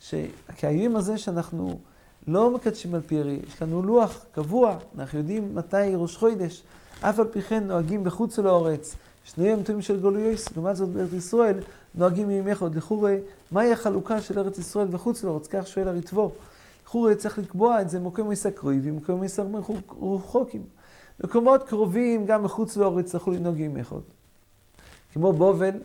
שכהאיום 0.00 0.96
הזה 0.96 1.18
שאנחנו 1.18 1.78
לא 2.26 2.50
מקדשים 2.50 2.94
על 2.94 3.00
פי 3.00 3.18
הרי, 3.18 3.40
יש 3.46 3.62
לנו 3.62 3.82
לוח 3.82 4.24
קבוע, 4.32 4.78
אנחנו 4.98 5.18
יודעים 5.18 5.54
מתי 5.54 5.76
ראש 5.94 6.16
חוידש, 6.16 6.62
אף 7.00 7.18
על 7.18 7.26
פי 7.28 7.42
כן 7.42 7.64
נוהגים 7.64 8.04
בחוץ 8.04 8.38
לאורץ, 8.38 8.94
שני 9.24 9.48
יום 9.48 9.62
טובים 9.62 9.82
של 9.82 10.00
גולויוס, 10.00 10.56
לעומת 10.56 10.76
זאת 10.76 10.88
בארץ 10.88 11.12
ישראל 11.12 11.58
נוהגים 11.94 12.28
מימי 12.28 12.52
אחד. 12.52 12.74
לכורי, 12.74 13.18
מהי 13.50 13.72
החלוקה 13.72 14.20
של 14.20 14.38
ארץ 14.38 14.58
ישראל 14.58 14.88
וחוץ 14.90 15.24
לאורץ? 15.24 15.46
כך 15.46 15.66
שואל 15.66 15.88
הריטבו. 15.88 16.32
לכורי 16.86 17.14
צריך 17.14 17.38
לקבוע 17.38 17.80
את 17.80 17.90
זה 17.90 18.00
מקום 18.00 18.28
מסקרוי 18.28 18.80
ומקום 18.82 19.20
רחוקים. 20.02 20.62
מקומות 21.24 21.62
קרובים 21.62 22.26
גם 22.26 22.42
מחוץ 22.42 22.76
לאורץ 22.76 23.10
צריכו 23.10 23.30
לנהוג 23.30 23.58
ימי 23.58 23.80
אחד. 23.80 23.96
כמו 25.12 25.32
בובל, 25.32 25.80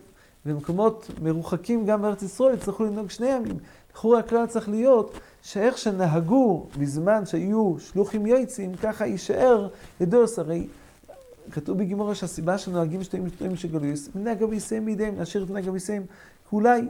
ומקומות 0.45 1.11
מרוחקים 1.21 1.85
גם 1.85 2.01
בארץ 2.01 2.23
ישראל 2.23 2.53
יצטרכו 2.53 2.83
לנהוג 2.83 3.09
שני 3.09 3.27
ימים. 3.27 3.57
לכאורה 3.91 4.19
הכלל 4.19 4.45
צריך 4.45 4.69
להיות 4.69 5.19
שאיך 5.41 5.77
שנהגו 5.77 6.67
בזמן 6.79 7.25
שהיו 7.25 7.75
שלוחים 7.79 8.25
יועצים, 8.25 8.75
ככה 8.75 9.05
יישאר 9.05 9.69
ידוס. 10.01 10.39
הרי 10.39 10.67
כתוב 11.51 11.77
בגימורה 11.77 12.15
שהסיבה 12.15 12.57
שנוהגים 12.57 13.03
שתי 13.03 13.19
משתרים 13.19 13.55
של 13.55 13.67
גלויוס, 13.67 14.09
מנהג 14.15 14.43
אביסיהם 14.43 14.85
בידיהם, 14.85 15.15
להשאיר 15.17 15.43
את 15.43 15.49
מנהג 15.49 15.67
אביסיהם, 15.67 16.03
אולי 16.53 16.81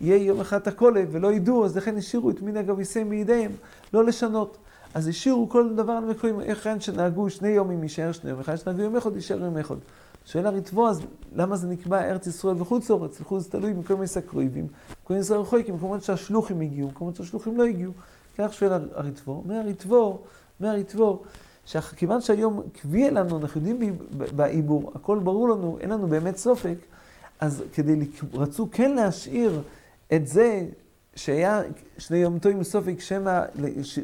יהיה 0.00 0.16
יום 0.16 0.40
אחד 0.40 0.68
הקולה 0.68 1.02
ולא 1.10 1.32
ידעו, 1.32 1.64
אז 1.64 1.76
לכן 1.76 1.96
השאירו 1.96 2.30
את 2.30 2.42
מנהג 2.42 2.70
אביסיהם 2.70 3.10
בידיהם, 3.10 3.52
לא 3.92 4.04
לשנות. 4.04 4.58
אז 4.94 5.08
השאירו 5.08 5.48
כל 5.48 5.74
דבר 5.74 6.00
למקורים, 6.00 6.40
איך 6.40 6.68
שנהגו 6.80 7.30
שני 7.30 7.48
יומים 7.48 7.82
יישאר 7.82 8.12
שני 8.12 8.30
יום, 8.30 8.40
אחד 8.40 8.56
שנהגו 8.56 8.82
יום 8.82 8.96
אחד 8.96 9.16
יישאר 9.16 9.44
יום 9.44 9.58
אחד. 9.58 9.76
שואל 10.24 10.46
הריטבו, 10.46 10.88
אז 10.88 11.00
למה 11.34 11.56
זה 11.56 11.68
נקבע 11.68 12.10
ארץ 12.10 12.26
ישראל 12.26 12.54
וחוץ 12.58 12.90
לארץ? 12.90 13.20
לחוץ 13.20 13.44
זה 13.44 13.50
תלוי 13.50 13.72
במקום 13.72 14.02
עסק 14.02 14.26
קרובים, 14.26 14.66
במקום 15.00 15.16
עסק 15.16 15.34
רחוקים, 15.34 15.74
במקומות 15.74 16.02
שהשלוחים 16.02 16.60
הגיעו, 16.60 16.88
במקומות 16.88 17.16
שהשלוחים 17.16 17.58
לא 17.58 17.64
הגיעו. 17.64 17.92
כך 18.38 18.52
שואל 18.52 18.72
הריטבו. 18.94 19.32
אומר 19.32 19.54
הריטבו, 19.54 20.18
אומר 20.60 20.70
הריטבו, 20.70 21.22
שכיוון 21.66 22.20
שהיום 22.20 22.62
קביע 22.80 23.10
לנו, 23.10 23.38
אנחנו 23.38 23.60
יודעים 23.60 23.98
בעיבור, 24.36 24.92
הכל 24.94 25.18
ברור 25.18 25.48
לנו, 25.48 25.78
אין 25.80 25.90
לנו 25.90 26.08
באמת 26.08 26.36
סופק, 26.36 26.78
אז 27.40 27.62
כדי, 27.72 27.96
רצו 28.34 28.68
כן 28.72 28.94
להשאיר 28.94 29.62
את 30.14 30.26
זה 30.26 30.66
שהיה 31.14 31.62
שני 31.98 32.18
יום 32.18 32.38
טועים 32.38 32.64
סופק, 32.64 33.00
שמא 33.00 33.42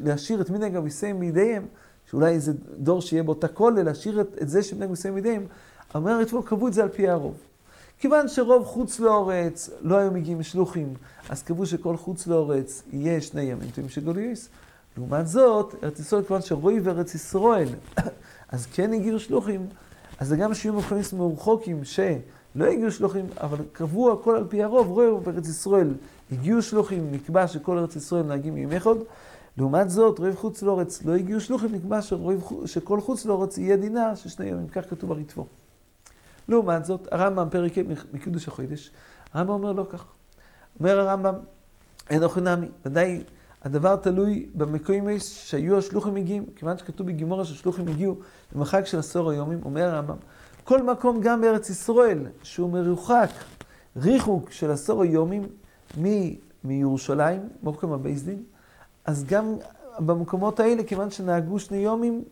להשאיר 0.02 0.40
את 0.40 0.50
מנהג 0.50 0.76
אביסיהם 0.76 1.20
מידיהם, 1.20 1.66
שאולי 2.10 2.32
איזה 2.32 2.52
דור 2.78 3.00
שיהיה 3.00 3.22
באותה 3.22 3.48
כולל, 3.48 3.82
להשאיר 3.82 4.20
את, 4.20 4.28
את 4.42 4.48
זה 4.48 4.62
שמנהג 4.62 4.88
אביסיהם 4.88 5.14
מידיהם, 5.14 5.46
אומר 5.94 6.22
אתמול 6.22 6.42
קבעו 6.42 6.68
את 6.68 6.72
זה 6.72 6.82
על 6.82 6.88
פי 6.88 7.08
הרוב. 7.08 7.34
כיוון 7.98 8.28
שרוב 8.28 8.64
חוץ 8.64 9.00
לאורץ 9.00 9.70
לא 9.80 9.96
היו 9.96 10.10
מגיעים 10.10 10.42
שלוחים, 10.42 10.94
אז 11.28 11.42
קבעו 11.42 11.66
שכל 11.66 11.96
חוץ 11.96 12.26
לאורץ 12.26 12.82
יהיה 12.92 13.20
שני 13.20 13.42
ימים 13.42 13.70
טובים 13.70 13.88
של 13.88 14.04
גוליוס. 14.04 14.48
לעומת 14.96 15.26
זאת, 15.26 15.74
ארץ 15.84 15.98
ישראל, 15.98 16.22
כיוון 16.22 16.42
שרואי 16.42 16.80
וארץ 16.80 17.14
ישראל, 17.14 17.68
אז 18.52 18.66
כן 18.66 18.92
הגיעו 18.92 19.20
שלוחים, 19.20 19.66
אז 20.18 20.28
זה 20.28 20.36
גם 20.36 20.54
שיהיו 20.54 20.74
מקומות 20.74 21.12
מרוחוקים 21.12 21.84
שלא 22.54 22.64
הגיעו 22.64 22.90
שלוחים, 22.90 23.26
אבל 23.40 23.58
קבעו 23.72 24.12
הכל 24.12 24.36
על 24.36 24.44
פי 24.48 24.62
הרוב, 24.62 24.86
רואי 24.86 25.06
וארץ 25.08 25.48
ישראל. 25.48 25.94
הגיעו 26.32 26.62
שלוחים, 26.62 27.10
נקבע 27.12 27.48
שכל 27.48 27.78
ארץ 27.78 27.96
ישראל 27.96 28.22
נהגים 28.22 28.56
ימי 28.56 28.80
חוד, 28.80 28.98
לעומת 29.58 29.90
זאת, 29.90 30.18
רוב 30.18 30.34
חוץ 30.34 30.62
לאורץ 30.62 31.02
לא 31.02 31.14
הגיעו 31.14 31.40
שלוחים, 31.40 31.72
נקבע 31.72 31.98
שכל 32.66 33.00
חוץ 33.00 33.26
לאורץ 33.26 33.58
יהיה 33.58 33.76
דינה 33.76 34.16
של 34.16 34.28
שני 34.28 34.46
ימים, 34.46 34.68
כך 34.68 34.90
כתוב 34.90 35.10
בריטבו. 35.10 35.46
לעומת 36.48 36.84
זאת, 36.84 37.08
הרמב"ם, 37.10 37.48
פרק 37.50 37.72
מקידוש 38.12 38.48
החודש, 38.48 38.90
הרמב"ם 39.32 39.52
אומר 39.52 39.72
לא 39.72 39.86
כך. 39.90 40.04
אומר 40.80 41.00
הרמב"ם, 41.00 41.34
אין 42.10 42.22
אוכל 42.22 42.40
נמי, 42.40 42.66
ודאי 42.86 43.22
הדבר 43.62 43.96
תלוי 43.96 44.46
במקוימי 44.54 45.20
שהיו 45.20 45.78
השלוחים 45.78 46.14
מגיעים, 46.14 46.46
כיוון 46.56 46.78
שכתוב 46.78 47.06
בגימורה 47.06 47.44
שהשלוחים 47.44 47.88
הגיעו 47.88 48.16
למרחק 48.54 48.86
של 48.86 48.98
עשור 48.98 49.30
היומים, 49.30 49.60
אומר 49.64 49.94
הרמב"ם, 49.94 50.16
כל 50.64 50.82
מקום 50.82 51.20
גם 51.20 51.40
בארץ 51.40 51.70
ישראל 51.70 52.18
שהוא 52.42 52.70
מרוחק 52.70 53.28
ריחוק 53.96 54.50
של 54.50 54.70
עשור 54.70 55.02
היומים 55.02 55.42
מ- 56.02 56.34
מירושלים, 56.64 57.48
מוקוים 57.62 57.92
הבייס 57.92 58.22
דין, 58.22 58.42
אז 59.04 59.24
גם 59.24 59.54
במקומות 59.98 60.60
האלה, 60.60 60.84
כיוון 60.84 61.10
שנהגו 61.10 61.58
שני 61.58 61.76
יומים, 61.76 62.24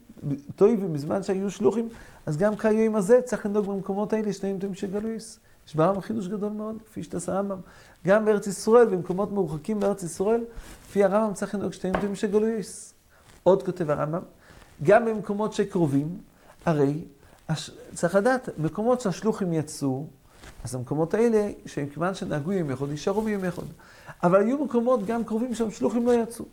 טויבים 0.56 0.92
בזמן 0.92 1.22
שהיו 1.22 1.50
שלוחים, 1.50 1.88
אז 2.26 2.36
גם 2.36 2.56
כיום 2.56 2.96
הזה 2.96 3.20
צריך 3.24 3.46
לנהוג 3.46 3.66
במקומות 3.66 4.12
האלה 4.12 4.32
שני 4.32 4.48
ימים 4.48 4.74
של 4.74 4.90
גלויס. 4.90 5.38
יש 5.68 5.74
ברמב"ם 5.74 6.00
חידוש 6.00 6.28
גדול 6.28 6.52
מאוד, 6.52 6.76
כפי 6.86 7.02
שתעשה 7.02 7.32
הרמב"ם. 7.32 7.58
גם 8.06 8.24
בארץ 8.24 8.46
ישראל, 8.46 8.86
במקומות 8.86 9.32
מרוחקים 9.32 9.80
בארץ 9.80 10.02
ישראל, 10.02 10.44
לפי 10.88 11.04
הרמב"ם 11.04 11.34
צריך 11.34 11.54
לנהוג 11.54 11.72
שתי 11.72 11.88
ימים 11.88 12.14
של 12.14 12.30
גלויס. 12.30 12.94
עוד 13.42 13.62
כותב 13.62 13.90
הרמב"ם, 13.90 14.22
גם 14.82 15.04
במקומות 15.04 15.52
שקרובים, 15.52 16.08
הרי 16.66 17.04
צריך 17.94 18.14
לדעת, 18.14 18.48
מקומות 18.58 19.00
שהשלוחים 19.00 19.52
יצאו, 19.52 20.06
אז 20.64 20.74
המקומות 20.74 21.14
האלה, 21.14 21.50
שהם 21.66 21.88
כיוון 21.88 22.14
שנהגו 22.14 22.52
יום 22.52 22.70
אחד, 22.70 22.90
יישארו 22.90 23.22
ביום 23.22 23.44
אחד. 23.44 23.62
אבל 24.22 24.40
היו 24.40 24.64
מקומות 24.64 25.06
גם 25.06 25.24
קרובים 25.24 25.54
שם 25.54 25.70
שלוחים 25.70 26.06
לא 26.06 26.12
יצאו. 26.12 26.44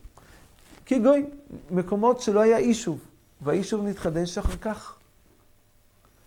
כגוי, 0.86 1.26
מקומות 1.72 2.22
שלא 2.22 2.40
היה 2.40 2.60
יישוב, 2.60 3.00
והיישוב 3.42 3.88
נתחדש 3.88 4.38
אחר 4.38 4.58
כך. 4.58 4.96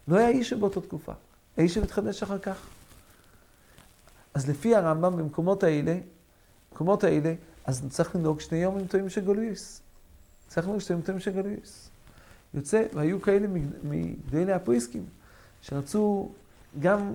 לא 0.09 0.17
היה 0.17 0.31
יישוב 0.31 0.61
באותה 0.61 0.81
תקופה, 0.81 1.13
היישוב 1.57 1.83
נתחדש 1.83 2.23
אחר 2.23 2.39
כך. 2.39 2.67
אז 4.35 4.49
לפי 4.49 4.77
הרמב"ם, 4.77 5.17
במקומות 5.17 5.63
האלה, 5.63 5.99
במקומות 6.71 7.05
האלה, 7.05 7.35
אז 7.65 7.83
צריך 7.91 8.17
לנהוג 8.17 8.41
שני 8.41 8.59
יומים 8.59 8.87
טובים 8.87 9.09
של 9.09 9.25
גלויס. 9.25 9.81
צריך 10.49 10.67
לנהוג 10.67 10.81
שני 10.81 10.95
יומים 10.95 11.07
טובים 11.07 11.21
של 11.21 11.31
גלויס. 11.31 11.92
יוצא, 12.55 12.85
והיו 12.95 13.23
כאלה 13.23 13.47
מגדולי 13.85 14.53
הפריסקים, 14.53 15.05
שרצו 15.63 16.31
גם, 16.81 17.13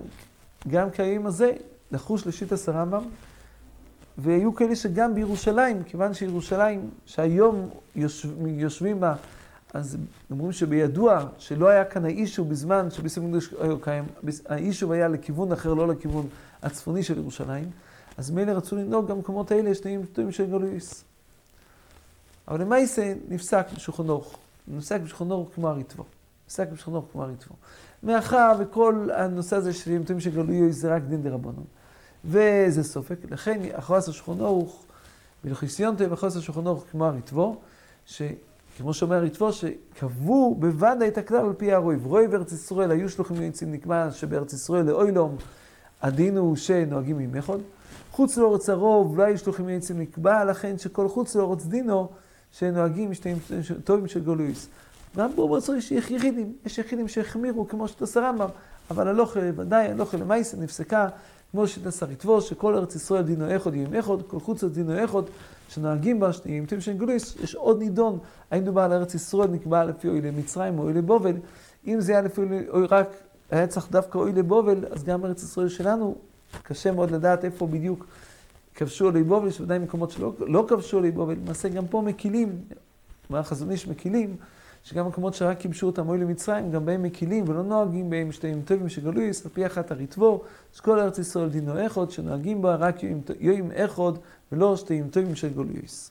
גם 0.68 0.90
כיום 0.90 1.26
הזה 1.26 1.52
לחוש 1.92 2.26
לשיטת 2.26 2.68
הרמב"ם, 2.68 3.04
והיו 4.18 4.54
כאלה 4.54 4.76
שגם 4.76 5.14
בירושלים, 5.14 5.82
כיוון 5.84 6.14
שירושלים, 6.14 6.90
שהיום 7.06 7.68
יושב, 7.96 8.46
יושבים 8.46 9.00
בה, 9.00 9.14
אז 9.74 9.96
אומרים 10.30 10.52
שבידוע 10.52 11.26
שלא 11.38 11.68
היה 11.68 11.84
כאן 11.84 12.04
האישו 12.04 12.44
בזמן 12.44 12.90
שביס 12.90 13.18
המקדוש 13.18 13.54
היה 13.60 13.74
קיים, 13.80 14.04
האישו 14.46 14.92
היה 14.92 15.08
לכיוון 15.08 15.52
אחר, 15.52 15.74
לא 15.74 15.88
לכיוון 15.88 16.26
הצפוני 16.62 17.02
של 17.02 17.18
ירושלים, 17.18 17.70
אז 18.16 18.30
מילא 18.30 18.52
רצו 18.52 18.76
לנהוג 18.76 19.08
גם 19.08 19.16
במקומות 19.16 19.50
האלה 19.50 19.74
שניים 19.74 20.04
טובים 20.12 20.32
של 20.32 20.46
גלויס. 20.46 21.04
אבל 22.48 22.60
למעשה 22.60 23.14
נפסק 23.28 23.66
בשולחן 23.76 24.06
בשולחן 24.76 25.30
אורך 25.30 25.54
כמו 25.54 25.68
הריטבו. 25.68 26.04
בשולחן 26.72 26.94
אורך 26.94 27.04
כמו 27.12 27.22
הריטבו. 27.22 27.54
מאחר 28.02 28.52
וכל 28.58 29.08
הנושא 29.14 29.56
הזה 29.56 29.72
של 29.72 29.90
יום 29.90 30.02
טובים 30.02 30.20
של 30.20 30.30
גלויס 30.30 30.76
זה 30.76 30.94
רק 30.94 31.02
דין 31.02 31.22
דה 31.22 31.30
רבנון. 31.30 31.64
וזה 32.24 32.82
סופק, 32.82 33.16
לכן 33.30 33.60
אחרס 33.72 34.08
בלחיסיונטה 35.44 36.10
ואחרס 36.10 36.36
השולחן 36.36 36.66
אורך 36.66 36.84
כמו 36.90 37.06
הריטבו, 37.06 37.56
שכמו 38.06 38.94
שאומר 38.94 39.16
הריטבו, 39.16 39.52
שקבעו 39.52 40.56
בוודאי 40.58 41.08
את 41.08 41.18
הכלל 41.18 41.46
על 41.46 41.52
פי 41.52 41.72
הרויב. 41.72 42.06
רויב 42.06 42.34
ארץ 42.34 42.52
ישראל 42.52 42.90
היו 42.90 43.08
שלוחים 43.08 43.42
יוצאים 43.42 43.72
נקבע 43.72 44.10
שבארץ 44.10 44.52
ישראל 44.52 44.84
לאוילום 44.84 45.36
הדין 46.02 46.36
הוא 46.36 46.56
שנוהגים 46.56 47.34
יחוד. 47.34 47.60
חוץ 48.10 48.36
לאורץ 48.36 48.68
הרוב 48.68 49.18
לא 49.18 49.22
היו 49.22 49.38
שלוחים 49.38 49.68
יוצאים 49.68 50.00
נקבע, 50.00 50.44
לכן 50.44 50.78
שכל 50.78 51.08
חוץ 51.08 51.34
לאורץ 51.34 51.64
דינו 51.64 52.08
שנוהגים 52.52 53.14
שתיים 53.14 53.38
טובים 53.84 54.08
של 54.08 54.20
גולויס. 54.20 54.68
גם 55.16 55.30
פה 55.34 55.48
בארץ 55.48 55.68
יש 55.68 55.92
יחידים, 55.92 56.52
יש 56.66 56.78
יחידים 56.78 57.08
שהחמירו 57.08 57.68
כמו 57.68 57.88
שתעשה 57.88 58.20
רמב"ם, 58.20 58.48
אבל 58.90 59.08
הלוכה, 59.08 59.40
ודאי 59.56 59.88
הלוכה 59.88 60.16
למעשה 60.16 60.56
נפסקה 60.56 61.08
כמו 61.50 61.68
שתעשה 61.68 62.06
ריטבו, 62.06 62.40
שכל 62.40 62.74
ארץ 62.74 62.94
ישראל 62.94 63.22
דינו 63.22 63.48
איכות 63.48 63.74
יהיה 63.74 63.88
איכות, 63.92 64.28
כל 64.28 64.40
חוץ 64.40 64.64
דינו 64.64 64.98
איכות, 64.98 65.30
שנוהגים 65.68 66.20
בה 66.20 66.32
שניים 66.32 66.66
טובים 66.66 66.80
של 66.80 66.92
גולויס. 66.92 67.36
יש 67.36 67.54
עוד 67.54 67.78
נידון, 67.78 68.18
האם 68.50 68.64
דובר 68.64 68.80
על 68.82 68.92
ארץ 68.92 69.14
ישראל 69.14 69.48
נקבע 69.48 69.84
לפי 69.84 70.08
אוי 70.08 70.20
למצרים 70.20 70.78
או 70.78 70.84
אוי 70.84 70.92
לבובל, 70.92 71.36
אם 71.86 72.00
זה 72.00 72.12
היה 72.12 72.20
לפי 72.20 72.40
אוי 72.68 72.86
רק 72.86 73.08
היה 73.50 73.66
צריך 73.66 73.90
דווקא 73.90 74.18
אוי 74.18 74.32
לבובל, 74.32 74.84
אז 74.90 75.04
גם 75.04 75.24
ארץ 75.24 75.42
ישראל 75.42 75.68
שלנו, 75.68 76.14
קשה 76.62 76.92
מאוד 76.92 77.10
לדעת 77.10 77.44
איפה 77.44 77.66
בדיוק 77.66 78.06
כבשו 78.78 79.08
על 79.08 79.14
ליבו 79.14 79.40
ולשבדי 79.42 79.78
מקומות 79.78 80.10
שלא 80.10 80.32
לא 80.38 80.64
כבשו 80.68 80.98
על 80.98 81.02
ליבו, 81.02 81.28
ולמעשה 81.28 81.68
גם 81.68 81.86
פה 81.86 82.02
מקילים, 82.02 82.60
והחזון 83.30 83.70
איש 83.70 83.88
מקילים, 83.88 84.36
שגם 84.84 85.06
מקומות 85.06 85.34
שרק 85.34 85.60
כיבשו 85.60 85.86
אותם 85.86 86.10
היו 86.10 86.16
למצרים, 86.20 86.70
גם 86.70 86.86
בהם 86.86 87.02
מקילים 87.02 87.48
ולא 87.48 87.62
נוהגים 87.62 88.10
בהם 88.10 88.32
שתיים 88.32 88.62
טובים 88.62 88.88
שגלו 88.88 89.20
יש, 89.20 89.44
על 89.44 89.50
פי 89.54 89.66
אחת 89.66 89.90
הריטבו, 89.90 90.44
שכל 90.74 90.98
ארץ 90.98 91.18
ישראל 91.18 91.48
דינו 91.48 91.86
אחד, 91.86 92.10
שנוהגים 92.10 92.62
בה 92.62 92.74
רק 92.74 92.96
יואים 93.40 93.70
אחד, 93.74 94.12
ולא 94.52 94.76
שתיים 94.76 95.08
טובים 95.08 95.34
שגלו 95.34 95.64
יש. 95.84 96.10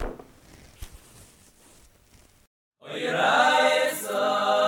Oh, 0.00 0.04
אוי 2.82 3.06
ראי 3.08 4.59